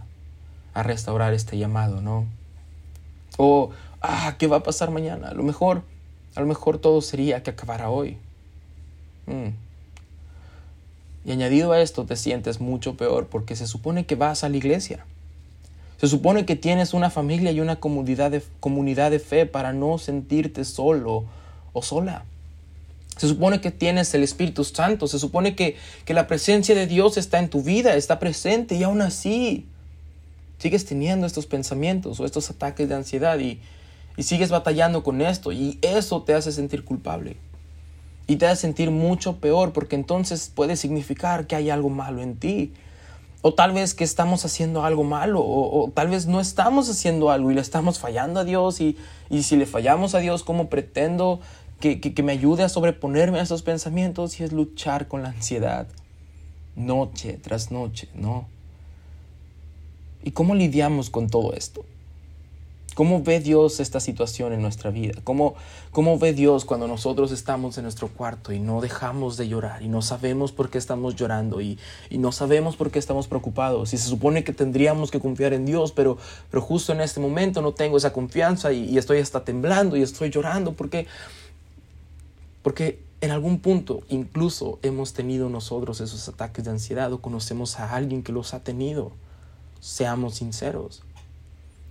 [0.73, 2.25] a restaurar este llamado, ¿no?
[3.37, 3.69] O,
[4.07, 5.29] ah, ¿qué va a pasar mañana?
[5.29, 5.83] A lo mejor,
[6.35, 8.17] a lo mejor todo sería que acabara hoy.
[9.27, 9.49] Mm.
[11.25, 14.57] Y añadido a esto te sientes mucho peor porque se supone que vas a la
[14.57, 15.05] iglesia.
[15.99, 19.97] Se supone que tienes una familia y una comunidad de, comunidad de fe para no
[19.97, 21.25] sentirte solo
[21.73, 22.23] o sola.
[23.17, 27.17] Se supone que tienes el Espíritu Santo, se supone que, que la presencia de Dios
[27.17, 29.65] está en tu vida, está presente y aún así
[30.59, 33.59] sigues teniendo estos pensamientos o estos ataques de ansiedad y,
[34.17, 37.37] y sigues batallando con esto y eso te hace sentir culpable.
[38.25, 42.35] Y te hace sentir mucho peor porque entonces puede significar que hay algo malo en
[42.35, 42.73] ti.
[43.43, 47.51] O tal vez que estamos haciendo algo malo, o, tal vez no estamos haciendo algo
[47.51, 48.81] y le estamos fallando a Dios.
[48.81, 48.97] Y,
[49.29, 51.39] y si le fallamos a Dios, ¿cómo pretendo
[51.79, 54.39] que, que, que me ayude a sobreponerme a esos pensamientos?
[54.39, 55.87] Y es luchar con la ansiedad,
[56.75, 58.47] noche tras noche, ¿no?
[60.23, 61.85] ¿Y cómo lidiamos con todo esto?
[62.97, 65.21] ¿Cómo ve Dios esta situación en nuestra vida?
[65.23, 65.53] ¿Cómo,
[65.91, 69.87] ¿Cómo ve Dios cuando nosotros estamos en nuestro cuarto y no dejamos de llorar y
[69.87, 71.77] no sabemos por qué estamos llorando y,
[72.09, 73.93] y no sabemos por qué estamos preocupados?
[73.93, 76.17] Y se supone que tendríamos que confiar en Dios, pero,
[76.49, 80.01] pero justo en este momento no tengo esa confianza y, y estoy hasta temblando y
[80.01, 81.05] estoy llorando porque,
[82.63, 87.93] porque en algún punto incluso hemos tenido nosotros esos ataques de ansiedad o conocemos a
[87.93, 89.11] alguien que los ha tenido.
[89.81, 91.03] Seamos sinceros.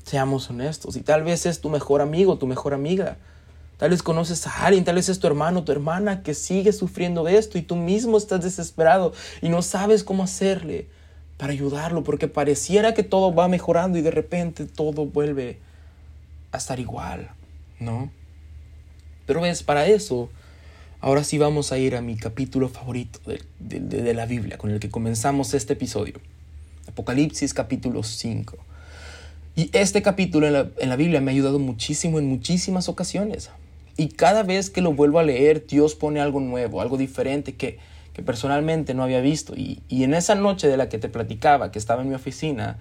[0.07, 0.95] Seamos honestos.
[0.95, 3.16] Y tal vez es tu mejor amigo, tu mejor amiga.
[3.77, 7.25] Tal vez conoces a alguien, tal vez es tu hermano, tu hermana que sigue sufriendo
[7.25, 10.87] de esto y tú mismo estás desesperado y no sabes cómo hacerle
[11.37, 15.59] para ayudarlo porque pareciera que todo va mejorando y de repente todo vuelve
[16.53, 17.29] a estar igual,
[17.81, 18.11] ¿no?
[19.27, 20.31] Pero ves, para eso,
[21.01, 24.71] ahora sí vamos a ir a mi capítulo favorito de, de, de la Biblia con
[24.71, 26.21] el que comenzamos este episodio.
[26.87, 28.57] Apocalipsis capítulo 5.
[29.57, 33.49] Y este capítulo en la, Biblia me ha ayudado muchísimo en muchísimas ocasiones.
[33.97, 37.79] Y cada vez que lo vuelvo a leer, Dios pone algo nuevo, algo diferente que,
[38.12, 39.55] que personalmente no había visto.
[39.57, 42.77] Y, y en esa noche de la que te platicaba, que estaba en mi oficina,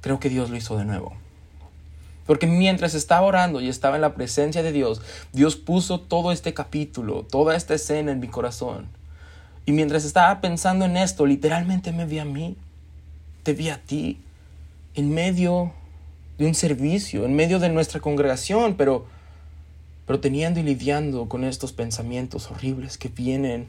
[0.00, 1.12] creo que Dios lo hizo de nuevo.
[2.26, 5.00] Porque mientras estaba orando y estaba en la presencia de Dios,
[5.32, 8.88] Dios puso todo este capítulo, toda esta escena en mi corazón.
[9.64, 12.56] Y mientras estaba pensando en esto, literalmente me vi a mí,
[13.44, 14.18] te vi a ti,
[14.96, 15.72] en medio
[16.38, 19.06] de un servicio, en medio de nuestra congregación, pero,
[20.06, 23.68] pero teniendo y lidiando con estos pensamientos horribles que vienen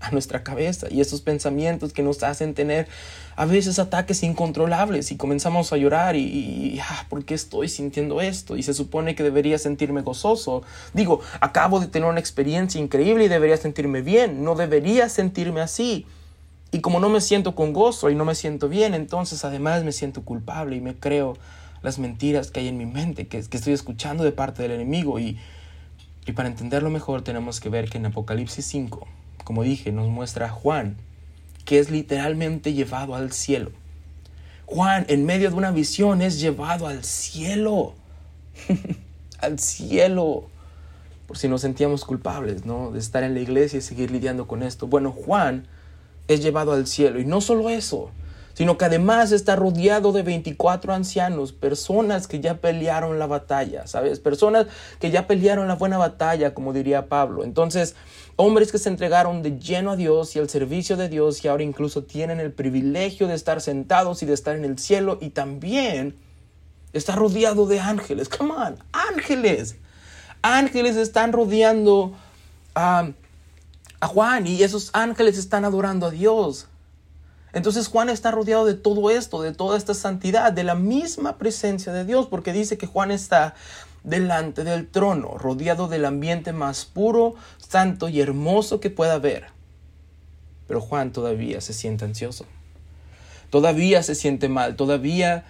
[0.00, 2.86] a nuestra cabeza y estos pensamientos que nos hacen tener
[3.34, 8.20] a veces ataques incontrolables y comenzamos a llorar y, y ah, ¿por qué estoy sintiendo
[8.20, 8.56] esto?
[8.56, 10.62] Y se supone que debería sentirme gozoso.
[10.92, 16.06] Digo, acabo de tener una experiencia increíble y debería sentirme bien, no debería sentirme así.
[16.72, 19.92] Y como no me siento con gozo y no me siento bien, entonces además me
[19.92, 21.36] siento culpable y me creo
[21.86, 25.20] las mentiras que hay en mi mente, que, que estoy escuchando de parte del enemigo.
[25.20, 25.38] Y,
[26.26, 29.06] y para entenderlo mejor tenemos que ver que en Apocalipsis 5,
[29.44, 30.96] como dije, nos muestra a Juan,
[31.64, 33.70] que es literalmente llevado al cielo.
[34.64, 37.94] Juan, en medio de una visión, es llevado al cielo.
[39.38, 40.48] al cielo.
[41.28, 42.90] Por si nos sentíamos culpables, ¿no?
[42.90, 44.88] De estar en la iglesia y seguir lidiando con esto.
[44.88, 45.68] Bueno, Juan
[46.26, 47.20] es llevado al cielo.
[47.20, 48.10] Y no solo eso,
[48.56, 54.18] sino que además está rodeado de 24 ancianos, personas que ya pelearon la batalla, ¿sabes?
[54.18, 54.66] Personas
[54.98, 57.44] que ya pelearon la buena batalla, como diría Pablo.
[57.44, 57.96] Entonces,
[58.36, 61.64] hombres que se entregaron de lleno a Dios y al servicio de Dios y ahora
[61.64, 66.16] incluso tienen el privilegio de estar sentados y de estar en el cielo y también
[66.94, 68.30] está rodeado de ángeles.
[68.30, 69.76] Come on, ángeles.
[70.40, 72.14] Ángeles están rodeando
[72.74, 73.10] a,
[74.00, 76.68] a Juan y esos ángeles están adorando a Dios.
[77.56, 81.90] Entonces Juan está rodeado de todo esto, de toda esta santidad, de la misma presencia
[81.90, 83.54] de Dios, porque dice que Juan está
[84.04, 89.46] delante del trono, rodeado del ambiente más puro, santo y hermoso que pueda haber.
[90.68, 92.44] Pero Juan todavía se siente ansioso.
[93.48, 95.46] Todavía se siente mal, todavía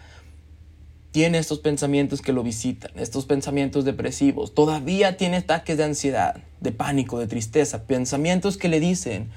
[1.11, 6.71] tiene estos pensamientos que lo visitan, estos pensamientos depresivos, todavía tiene ataques de ansiedad, de
[6.71, 9.29] pánico, de tristeza, pensamientos que le dicen,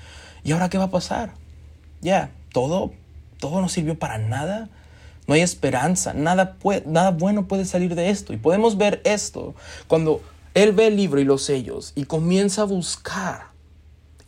[0.44, 1.34] ¿y ahora qué va a pasar?
[2.02, 2.92] Ya, todo,
[3.40, 4.70] todo no sirvió para nada.
[5.28, 8.34] No hay esperanza, nada, nada bueno puede salir de esto.
[8.34, 9.54] Y podemos ver esto
[9.88, 10.22] cuando
[10.56, 13.49] él ve el libro y los sellos y comienza a buscar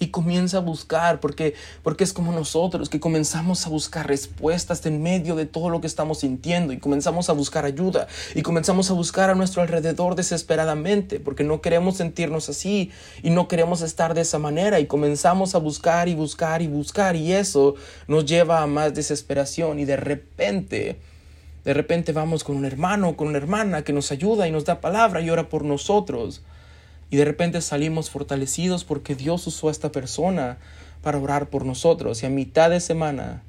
[0.01, 5.03] y comienza a buscar, porque, porque es como nosotros que comenzamos a buscar respuestas en
[5.03, 8.93] medio de todo lo que estamos sintiendo y comenzamos a buscar ayuda y comenzamos a
[8.93, 12.89] buscar a nuestro alrededor desesperadamente, porque no queremos sentirnos así
[13.21, 17.15] y no queremos estar de esa manera y comenzamos a buscar y buscar y buscar
[17.15, 17.75] y eso
[18.07, 20.99] nos lleva a más desesperación y de repente...
[21.63, 24.81] De repente vamos con un hermano, con una hermana que nos ayuda y nos da
[24.81, 26.41] palabra y ora por nosotros.
[27.11, 30.57] Y de repente salimos fortalecidos porque Dios usó a esta persona
[31.03, 32.23] para orar por nosotros.
[32.23, 33.43] Y a mitad de semana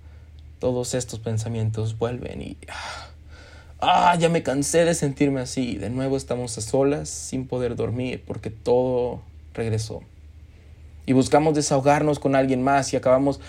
[0.59, 2.57] todos estos pensamientos vuelven y...
[3.85, 5.77] Ah, ya me cansé de sentirme así.
[5.77, 9.22] De nuevo estamos a solas, sin poder dormir, porque todo
[9.55, 10.03] regresó.
[11.05, 13.40] Y buscamos desahogarnos con alguien más y acabamos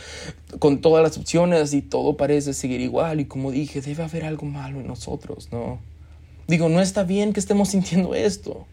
[0.57, 3.19] con todas las opciones y todo parece seguir igual.
[3.19, 5.79] Y como dije, debe haber algo malo en nosotros, ¿no?
[6.47, 8.65] Digo, no está bien que estemos sintiendo esto.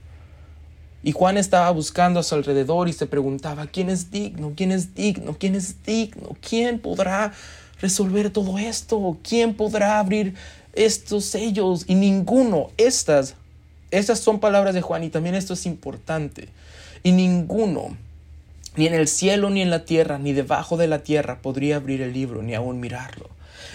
[1.02, 4.52] Y Juan estaba buscando a su alrededor y se preguntaba, ¿quién es digno?
[4.54, 5.36] ¿quién es digno?
[5.38, 6.36] ¿quién es digno?
[6.46, 7.32] ¿Quién podrá
[7.80, 9.16] resolver todo esto?
[9.26, 10.34] ¿Quién podrá abrir
[10.74, 11.84] estos sellos?
[11.86, 13.36] Y ninguno, estas,
[13.90, 16.48] estas son palabras de Juan y también esto es importante.
[17.02, 17.96] Y ninguno,
[18.76, 22.02] ni en el cielo, ni en la tierra, ni debajo de la tierra podría abrir
[22.02, 23.30] el libro, ni aún mirarlo.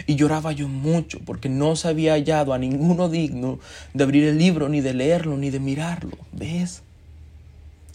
[0.05, 3.59] Y lloraba yo mucho porque no se había hallado a ninguno digno
[3.95, 6.17] de abrir el libro, ni de leerlo, ni de mirarlo.
[6.31, 6.83] ¿Ves?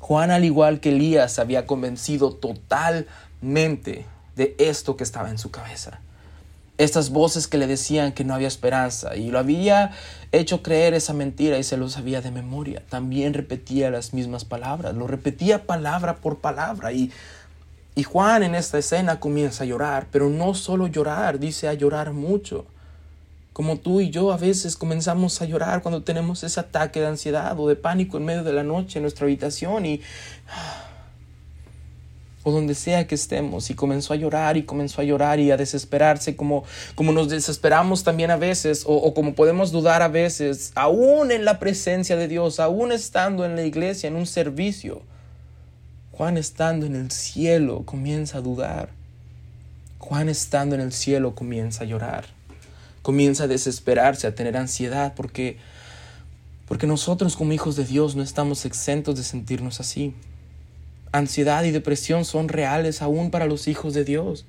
[0.01, 6.01] Juan, al igual que Elías, había convencido totalmente de esto que estaba en su cabeza.
[6.79, 9.93] Estas voces que le decían que no había esperanza y lo había
[10.33, 12.83] hecho creer esa mentira y se lo sabía de memoria.
[12.89, 17.13] También repetía las mismas palabras, lo repetía palabra por palabra y,
[17.95, 22.15] y Juan en esta escena comienza a llorar, pero no solo llorar, dice a llorar
[22.15, 22.65] mucho
[23.53, 27.59] como tú y yo a veces comenzamos a llorar cuando tenemos ese ataque de ansiedad
[27.59, 30.01] o de pánico en medio de la noche en nuestra habitación y
[32.43, 35.57] o donde sea que estemos y comenzó a llorar y comenzó a llorar y a
[35.57, 40.73] desesperarse como, como nos desesperamos también a veces o, o como podemos dudar a veces
[40.75, 45.03] aún en la presencia de Dios, aún estando en la iglesia, en un servicio.
[46.13, 48.91] Juan estando en el cielo comienza a dudar.
[49.99, 52.40] Juan estando en el cielo comienza a llorar
[53.03, 55.57] comienza a desesperarse, a tener ansiedad, porque,
[56.67, 60.15] porque nosotros como hijos de Dios no estamos exentos de sentirnos así.
[61.13, 64.45] Ansiedad y depresión son reales aún para los hijos de Dios.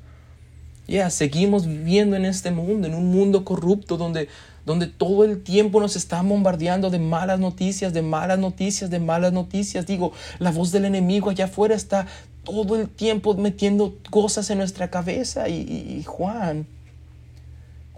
[0.88, 4.28] Ya, seguimos viviendo en este mundo, en un mundo corrupto donde,
[4.66, 9.32] donde todo el tiempo nos está bombardeando de malas noticias, de malas noticias, de malas
[9.32, 9.86] noticias.
[9.86, 12.08] Digo, la voz del enemigo allá afuera está
[12.44, 15.48] todo el tiempo metiendo cosas en nuestra cabeza.
[15.48, 16.68] y Juan,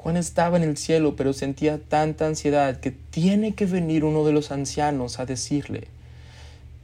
[0.03, 4.33] Juan estaba en el cielo, pero sentía tanta ansiedad que tiene que venir uno de
[4.33, 5.87] los ancianos a decirle,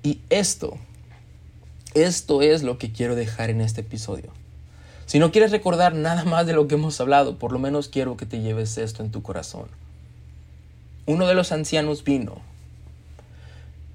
[0.03, 0.77] y esto,
[1.95, 4.31] esto es lo que quiero dejar en este episodio.
[5.05, 8.15] Si no quieres recordar nada más de lo que hemos hablado, por lo menos quiero
[8.15, 9.67] que te lleves esto en tu corazón.
[11.05, 12.37] Uno de los ancianos vino.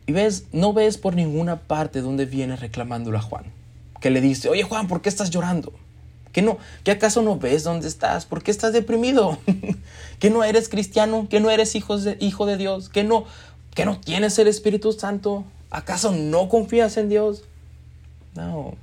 [0.06, 3.44] Y ves, no ves por ninguna parte donde viene reclamándolo a Juan.
[4.02, 5.72] Que le dice, oye Juan, ¿por qué estás llorando?
[6.34, 6.58] ¿Qué no?
[6.82, 8.26] ¿Qué acaso no ves dónde estás?
[8.26, 9.38] ¿Por qué estás deprimido?
[10.18, 11.28] ¿Que no eres cristiano?
[11.30, 12.88] ¿Que no eres hijo de, hijo de Dios?
[12.88, 13.24] ¿Que no,
[13.72, 15.44] ¿Que no tienes el Espíritu Santo?
[15.70, 17.44] ¿Acaso no confías en Dios?
[18.34, 18.74] No,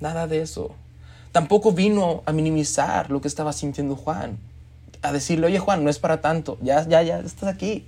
[0.00, 0.74] nada de eso.
[1.30, 4.36] Tampoco vino a minimizar lo que estaba sintiendo Juan.
[5.00, 6.58] A decirle, oye Juan, no es para tanto.
[6.62, 7.86] Ya, ya, ya, estás aquí.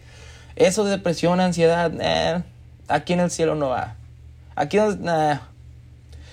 [0.54, 2.44] Eso de depresión, ansiedad, eh,
[2.86, 3.96] aquí en el cielo no va.
[4.54, 4.78] Aquí,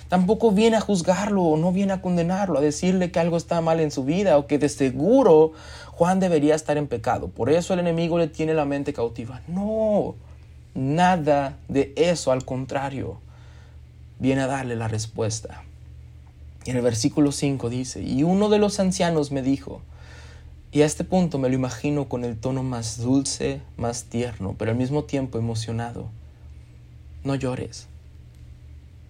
[0.10, 3.80] Tampoco viene a juzgarlo o no viene a condenarlo, a decirle que algo está mal
[3.82, 5.52] en su vida o que de seguro
[5.92, 7.28] Juan debería estar en pecado.
[7.28, 9.42] Por eso el enemigo le tiene la mente cautiva.
[9.48, 10.16] No,
[10.74, 13.20] nada de eso, al contrario,
[14.20, 15.64] viene a darle la respuesta.
[16.64, 19.82] Y en el versículo 5 dice, y uno de los ancianos me dijo,
[20.72, 24.72] y a este punto me lo imagino con el tono más dulce, más tierno, pero
[24.72, 26.08] al mismo tiempo emocionado,
[27.24, 27.88] no llores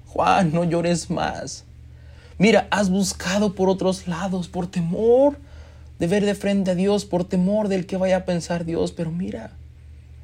[0.07, 1.65] Juan, no llores más.
[2.37, 5.37] Mira, has buscado por otros lados, por temor
[5.99, 9.11] de ver de frente a Dios, por temor del que vaya a pensar Dios, pero
[9.11, 9.51] mira,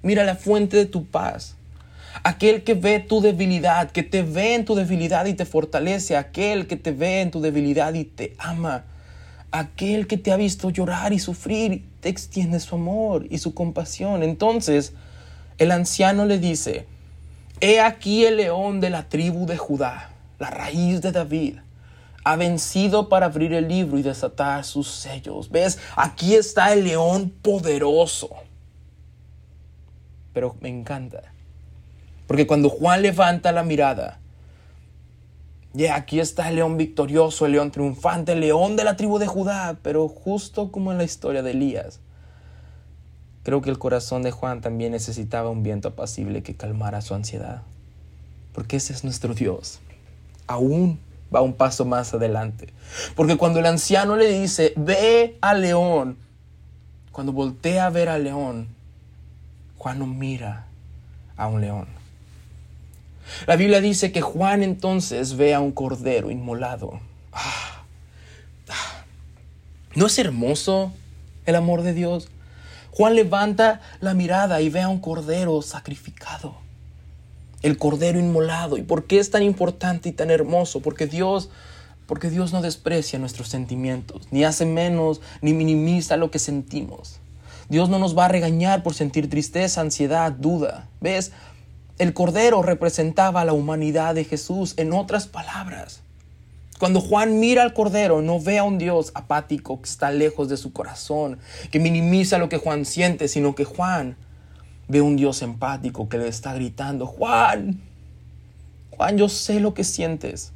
[0.04, 1.56] mira la fuente de tu paz.
[2.24, 6.68] Aquel que ve tu debilidad, que te ve en tu debilidad y te fortalece, aquel
[6.68, 8.84] que te ve en tu debilidad y te ama,
[9.52, 14.22] aquel que te ha visto llorar y sufrir, te extiende su amor y su compasión.
[14.22, 14.94] Entonces,
[15.58, 16.86] el anciano le dice,
[17.66, 21.60] He aquí el león de la tribu de Judá, la raíz de David,
[22.26, 25.50] ha vencido para abrir el libro y desatar sus sellos.
[25.50, 25.80] ¿Ves?
[25.96, 28.32] Aquí está el león poderoso.
[30.34, 31.22] Pero me encanta.
[32.28, 34.20] Porque cuando Juan levanta la mirada,
[35.72, 39.28] ya aquí está el león victorioso, el león triunfante, el león de la tribu de
[39.28, 39.78] Judá.
[39.82, 42.02] Pero justo como en la historia de Elías,
[43.44, 47.62] Creo que el corazón de Juan también necesitaba un viento apacible que calmara su ansiedad.
[48.54, 49.80] Porque ese es nuestro Dios.
[50.48, 51.00] Aún
[51.34, 52.70] va un paso más adelante.
[53.16, 56.18] Porque cuando el anciano le dice, ve al león,
[57.12, 58.68] cuando voltea a ver al león,
[59.78, 60.68] Juan no mira
[61.36, 61.88] a un león.
[63.46, 67.00] La Biblia dice que Juan entonces ve a un cordero inmolado.
[67.32, 67.84] Ah,
[68.70, 69.04] ah.
[69.96, 70.94] ¿No es hermoso
[71.46, 72.30] el amor de Dios?
[72.96, 76.54] Juan levanta la mirada y ve a un cordero sacrificado.
[77.64, 78.78] El cordero inmolado.
[78.78, 80.80] ¿Y por qué es tan importante y tan hermoso?
[80.82, 81.50] Porque Dios,
[82.06, 87.20] porque Dios no desprecia nuestros sentimientos, ni hace menos, ni minimiza lo que sentimos.
[87.68, 90.88] Dios no nos va a regañar por sentir tristeza, ansiedad, duda.
[91.02, 91.32] ¿Ves?
[91.98, 94.76] El cordero representaba la humanidad de Jesús.
[94.78, 96.03] En otras palabras,
[96.84, 100.58] cuando Juan mira al Cordero, no ve a un Dios apático que está lejos de
[100.58, 101.40] su corazón,
[101.72, 104.18] que minimiza lo que Juan siente, sino que Juan
[104.90, 107.80] ve un Dios empático que le está gritando, Juan,
[108.90, 110.52] Juan, yo sé lo que sientes.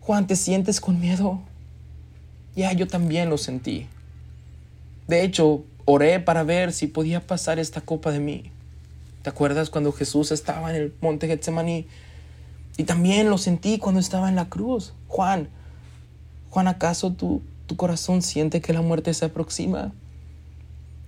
[0.00, 1.42] Juan, ¿te sientes con miedo?
[2.54, 3.88] Ya, yo también lo sentí.
[5.06, 8.50] De hecho, oré para ver si podía pasar esta copa de mí.
[9.20, 11.88] ¿Te acuerdas cuando Jesús estaba en el monte Getsemaní
[12.76, 14.92] y también lo sentí cuando estaba en la cruz.
[15.08, 15.48] Juan,
[16.50, 19.92] Juan, ¿acaso tu, tu corazón siente que la muerte se aproxima?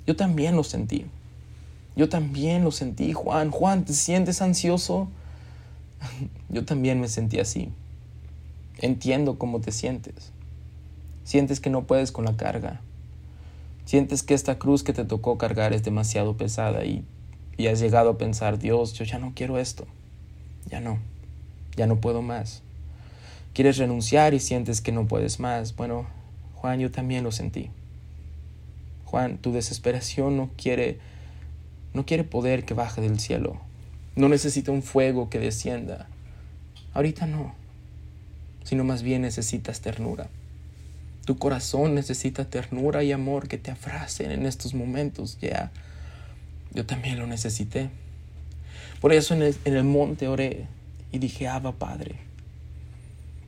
[0.07, 1.07] Yo también lo sentí.
[1.95, 3.51] Yo también lo sentí, Juan.
[3.51, 5.09] Juan, ¿te sientes ansioso?
[6.49, 7.71] Yo también me sentí así.
[8.79, 10.31] Entiendo cómo te sientes.
[11.25, 12.81] Sientes que no puedes con la carga.
[13.85, 17.05] Sientes que esta cruz que te tocó cargar es demasiado pesada y,
[17.59, 19.87] y has llegado a pensar, Dios, yo ya no quiero esto.
[20.71, 20.99] Ya no
[21.79, 22.63] ya no puedo más.
[23.55, 25.75] Quieres renunciar y sientes que no puedes más.
[25.77, 26.07] Bueno,
[26.57, 27.71] Juan, yo también lo sentí.
[29.05, 30.99] Juan, tu desesperación no quiere
[31.95, 33.59] no quiere poder que baje del cielo.
[34.15, 36.07] No necesita un fuego que descienda.
[36.93, 37.55] Ahorita no.
[38.65, 40.29] Sino más bien necesitas ternura.
[41.25, 45.39] Tu corazón necesita ternura y amor que te afracen en estos momentos.
[45.41, 45.71] Ya,
[46.75, 47.89] yo también lo necesité.
[49.01, 50.67] Por eso en el, en el monte oré
[51.13, 52.17] y dije, Abba Padre.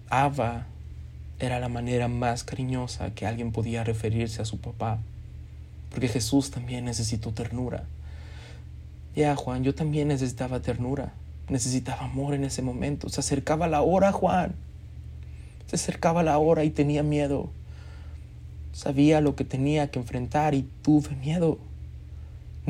[0.09, 0.67] Abba
[1.39, 4.99] era la manera más cariñosa que alguien podía referirse a su papá,
[5.91, 7.85] porque Jesús también necesitó ternura.
[9.17, 11.13] Ya, Juan, yo también necesitaba ternura,
[11.49, 13.09] necesitaba amor en ese momento.
[13.09, 14.55] Se acercaba la hora, Juan.
[15.67, 17.51] Se acercaba la hora y tenía miedo.
[18.73, 21.59] Sabía lo que tenía que enfrentar y tuve miedo.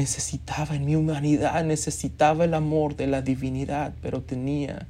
[0.00, 4.86] Necesitaba en mi humanidad, necesitaba el amor de la divinidad, pero tenía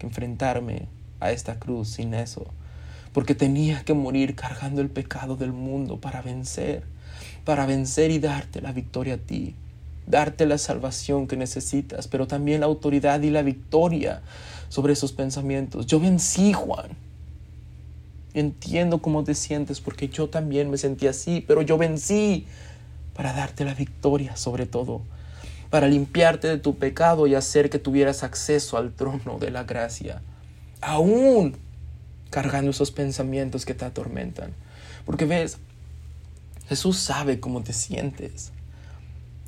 [0.00, 0.88] que enfrentarme
[1.20, 2.44] a esta cruz sin eso,
[3.12, 6.82] porque tenía que morir cargando el pecado del mundo para vencer,
[7.44, 9.54] para vencer y darte la victoria a ti,
[10.08, 14.22] darte la salvación que necesitas, pero también la autoridad y la victoria
[14.70, 15.86] sobre esos pensamientos.
[15.86, 16.96] Yo vencí, Juan.
[18.34, 22.48] Entiendo cómo te sientes porque yo también me sentí así, pero yo vencí
[23.18, 25.02] para darte la victoria sobre todo,
[25.70, 30.22] para limpiarte de tu pecado y hacer que tuvieras acceso al trono de la gracia,
[30.80, 31.56] aún
[32.30, 34.52] cargando esos pensamientos que te atormentan.
[35.04, 35.58] Porque ves,
[36.68, 38.52] Jesús sabe cómo te sientes.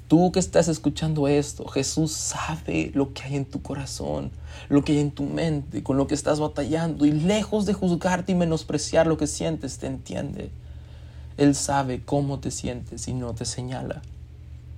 [0.08, 4.32] Tú que estás escuchando esto, Jesús sabe lo que hay en tu corazón,
[4.68, 8.32] lo que hay en tu mente, con lo que estás batallando y lejos de juzgarte
[8.32, 10.50] y menospreciar lo que sientes, te entiende.
[11.36, 14.02] Él sabe cómo te sientes y no te señala,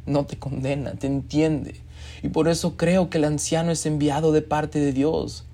[0.06, 1.80] no te condena, te entiende.
[2.22, 5.44] Y por eso creo que el anciano es enviado de parte de Dios.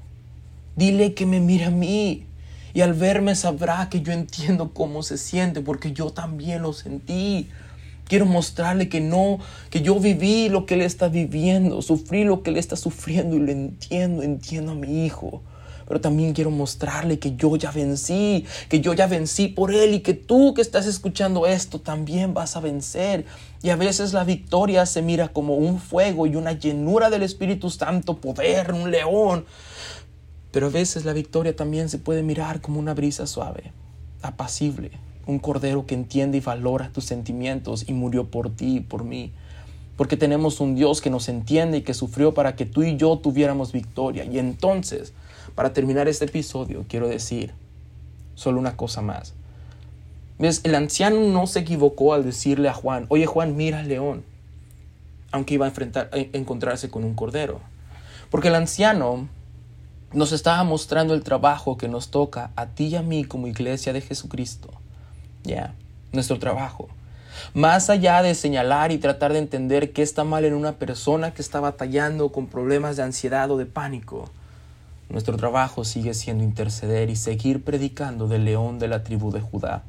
[0.76, 2.26] Dile que me mire a mí,
[2.74, 7.49] y al verme sabrá que yo entiendo cómo se siente, porque yo también lo sentí.
[8.05, 9.38] Quiero mostrarle que no,
[9.70, 13.40] que yo viví lo que él está viviendo, sufrí lo que él está sufriendo y
[13.40, 15.42] lo entiendo, entiendo a mi hijo.
[15.89, 20.01] Pero también quiero mostrarle que yo ya vencí, que yo ya vencí por él y
[20.01, 23.24] que tú que estás escuchando esto también vas a vencer.
[23.62, 27.70] Y a veces la victoria se mira como un fuego y una llenura del Espíritu
[27.70, 29.47] Santo, poder, un león.
[30.53, 33.72] Pero a veces la victoria también se puede mirar como una brisa suave,
[34.20, 34.91] apacible,
[35.26, 39.32] un cordero que entiende y valora tus sentimientos y murió por ti y por mí.
[39.97, 43.16] Porque tenemos un Dios que nos entiende y que sufrió para que tú y yo
[43.18, 44.24] tuviéramos victoria.
[44.24, 45.14] Y entonces,
[45.55, 47.53] para terminar este episodio, quiero decir
[48.34, 49.34] solo una cosa más.
[50.38, 54.22] El anciano no se equivocó al decirle a Juan, oye Juan, mira al león,
[55.32, 57.61] aunque iba a, enfrentar, a encontrarse con un cordero.
[58.30, 59.28] Porque el anciano
[60.12, 63.92] nos estaba mostrando el trabajo que nos toca a ti y a mí como iglesia
[63.92, 64.70] de Jesucristo.
[65.42, 65.74] Ya,
[66.12, 66.88] nuestro trabajo.
[67.55, 71.42] Más allá de señalar y tratar de entender qué está mal en una persona que
[71.42, 74.30] está batallando con problemas de ansiedad o de pánico,
[75.09, 79.84] nuestro trabajo sigue siendo interceder y seguir predicando del león de la tribu de Judá.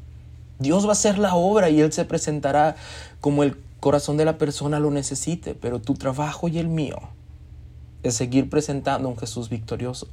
[0.60, 2.76] Dios va a hacer la obra y Él se presentará
[3.22, 6.98] como el corazón de la persona lo necesite, pero tu trabajo y el mío
[8.04, 10.08] es seguir presentando un Jesús victorioso,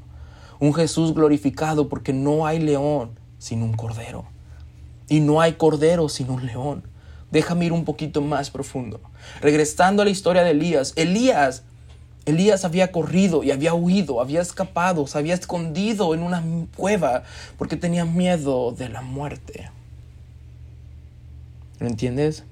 [0.59, 4.24] un Jesús glorificado porque no hay león sin un cordero
[5.09, 6.82] y no hay cordero sin un león.
[7.30, 9.00] Déjame ir un poquito más profundo.
[9.40, 11.64] Regresando a la historia de Elías, Elías
[12.27, 16.43] Elías había corrido y había huido, había escapado, se había escondido en una
[16.77, 17.22] cueva
[17.57, 19.70] porque tenía miedo de la muerte.
[21.79, 22.45] ¿Lo entiendes?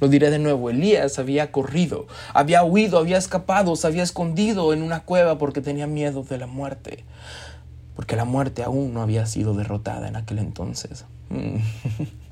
[0.00, 4.82] Lo diré de nuevo, Elías había corrido, había huido, había escapado, se había escondido en
[4.82, 7.04] una cueva porque tenía miedo de la muerte,
[7.94, 11.04] porque la muerte aún no había sido derrotada en aquel entonces.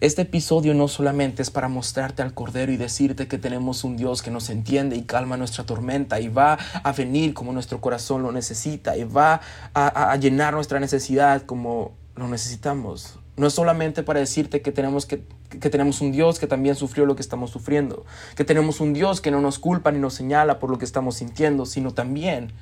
[0.00, 4.22] Este episodio no solamente es para mostrarte al Cordero y decirte que tenemos un Dios
[4.22, 8.32] que nos entiende y calma nuestra tormenta y va a venir como nuestro corazón lo
[8.32, 9.42] necesita y va
[9.74, 13.18] a, llenar nuestra necesidad como lo necesitamos.
[13.36, 17.04] No es solamente para decirte que tenemos, que, que tenemos un Dios que también sufrió
[17.04, 20.58] lo que estamos sufriendo, que tenemos un Dios que no nos culpa ni nos señala
[20.58, 22.52] por lo que estamos sintiendo, sino también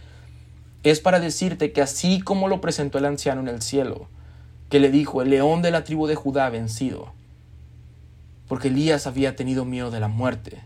[0.83, 4.09] es para decirte que así como lo presentó el anciano en el cielo,
[4.71, 7.17] que le dijo, el león de la tribu de Judá vencido,
[8.49, 10.61] porque Elías había tenido miedo de la muerte,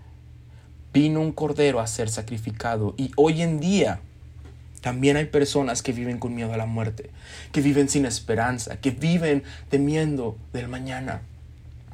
[0.92, 4.00] vino un cordero a ser sacrificado y hoy en día
[4.82, 7.10] también hay personas que viven con miedo a la muerte,
[7.52, 11.22] que viven sin esperanza, que viven temiendo del mañana.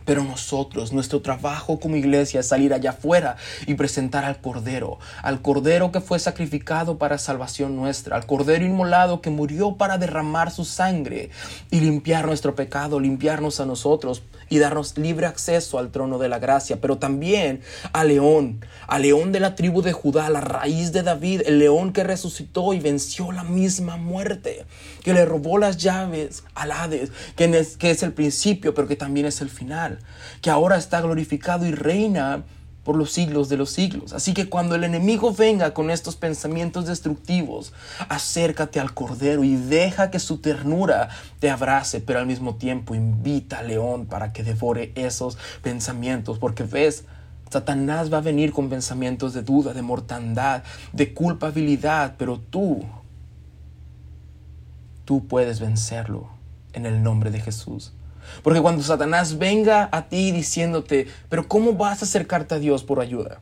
[0.07, 3.37] Pero nosotros, nuestro trabajo como iglesia es salir allá afuera
[3.67, 9.21] y presentar al Cordero, al Cordero que fue sacrificado para salvación nuestra, al Cordero inmolado
[9.21, 11.29] que murió para derramar su sangre
[11.71, 16.39] y limpiar nuestro pecado, limpiarnos a nosotros y darnos libre acceso al trono de la
[16.39, 17.61] gracia, pero también
[17.93, 21.93] al león, al león de la tribu de Judá, la raíz de David, el león
[21.93, 24.65] que resucitó y venció la misma muerte,
[25.03, 29.27] que le robó las llaves al Hades, que que es el principio, pero que también
[29.27, 29.99] es el final
[30.41, 32.45] que ahora está glorificado y reina
[32.89, 34.15] por los siglos de los siglos.
[34.15, 37.75] Así que cuando el enemigo venga con estos pensamientos destructivos,
[38.09, 43.59] acércate al Cordero y deja que su ternura te abrace, pero al mismo tiempo invita
[43.59, 47.05] al león para que devore esos pensamientos, porque ves,
[47.51, 50.63] Satanás va a venir con pensamientos de duda, de mortandad,
[50.95, 52.87] de culpabilidad, pero tú,
[55.05, 56.31] tú puedes vencerlo
[56.73, 57.93] en el nombre de Jesús.
[58.43, 63.01] Porque cuando Satanás venga a ti diciéndote, pero ¿cómo vas a acercarte a Dios por
[63.01, 63.41] ayuda?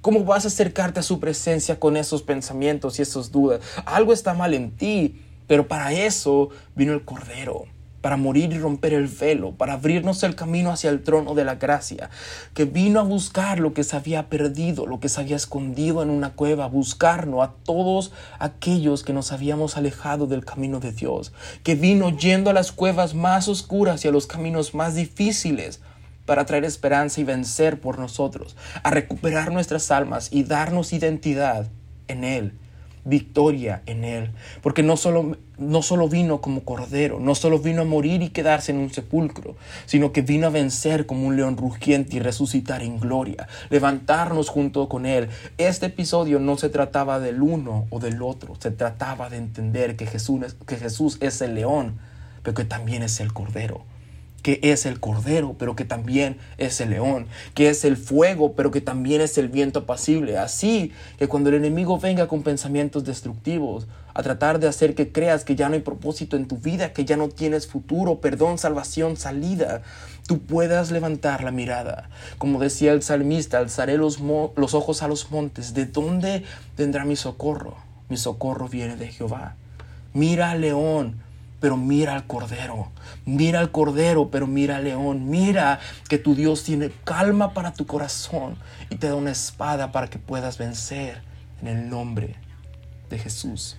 [0.00, 3.60] ¿Cómo vas a acercarte a su presencia con esos pensamientos y esas dudas?
[3.84, 7.66] Algo está mal en ti, pero para eso vino el Cordero
[8.02, 11.54] para morir y romper el velo, para abrirnos el camino hacia el trono de la
[11.54, 12.10] gracia,
[12.52, 16.10] que vino a buscar lo que se había perdido, lo que se había escondido en
[16.10, 21.32] una cueva, a buscarnos a todos aquellos que nos habíamos alejado del camino de Dios,
[21.62, 25.80] que vino yendo a las cuevas más oscuras y a los caminos más difíciles
[26.26, 31.66] para traer esperanza y vencer por nosotros, a recuperar nuestras almas y darnos identidad
[32.08, 32.52] en Él
[33.04, 34.30] victoria en Él.
[34.62, 38.72] Porque no solo, no solo vino como cordero, no solo vino a morir y quedarse
[38.72, 42.98] en un sepulcro, sino que vino a vencer como un león rugiente y resucitar en
[42.98, 45.28] gloria, levantarnos junto con Él.
[45.58, 50.06] Este episodio no se trataba del uno o del otro, se trataba de entender que
[50.06, 51.98] Jesús, que Jesús es el león,
[52.42, 53.84] pero que también es el cordero
[54.42, 58.70] que es el cordero, pero que también es el león, que es el fuego, pero
[58.70, 60.38] que también es el viento apacible.
[60.38, 65.44] Así que cuando el enemigo venga con pensamientos destructivos, a tratar de hacer que creas
[65.44, 69.16] que ya no hay propósito en tu vida, que ya no tienes futuro, perdón, salvación,
[69.16, 69.82] salida,
[70.26, 72.10] tú puedas levantar la mirada.
[72.38, 75.72] Como decía el salmista, alzaré los, los ojos a los montes.
[75.74, 76.44] ¿De dónde
[76.76, 77.76] vendrá mi socorro?
[78.08, 79.56] Mi socorro viene de Jehová.
[80.12, 81.22] Mira león,
[81.62, 82.90] pero mira al cordero.
[83.24, 85.30] Mira al cordero, pero mira al león.
[85.30, 88.56] Mira que tu Dios tiene calma para tu corazón
[88.90, 91.22] y te da una espada para que puedas vencer
[91.60, 92.34] en el nombre
[93.08, 93.76] de Jesús.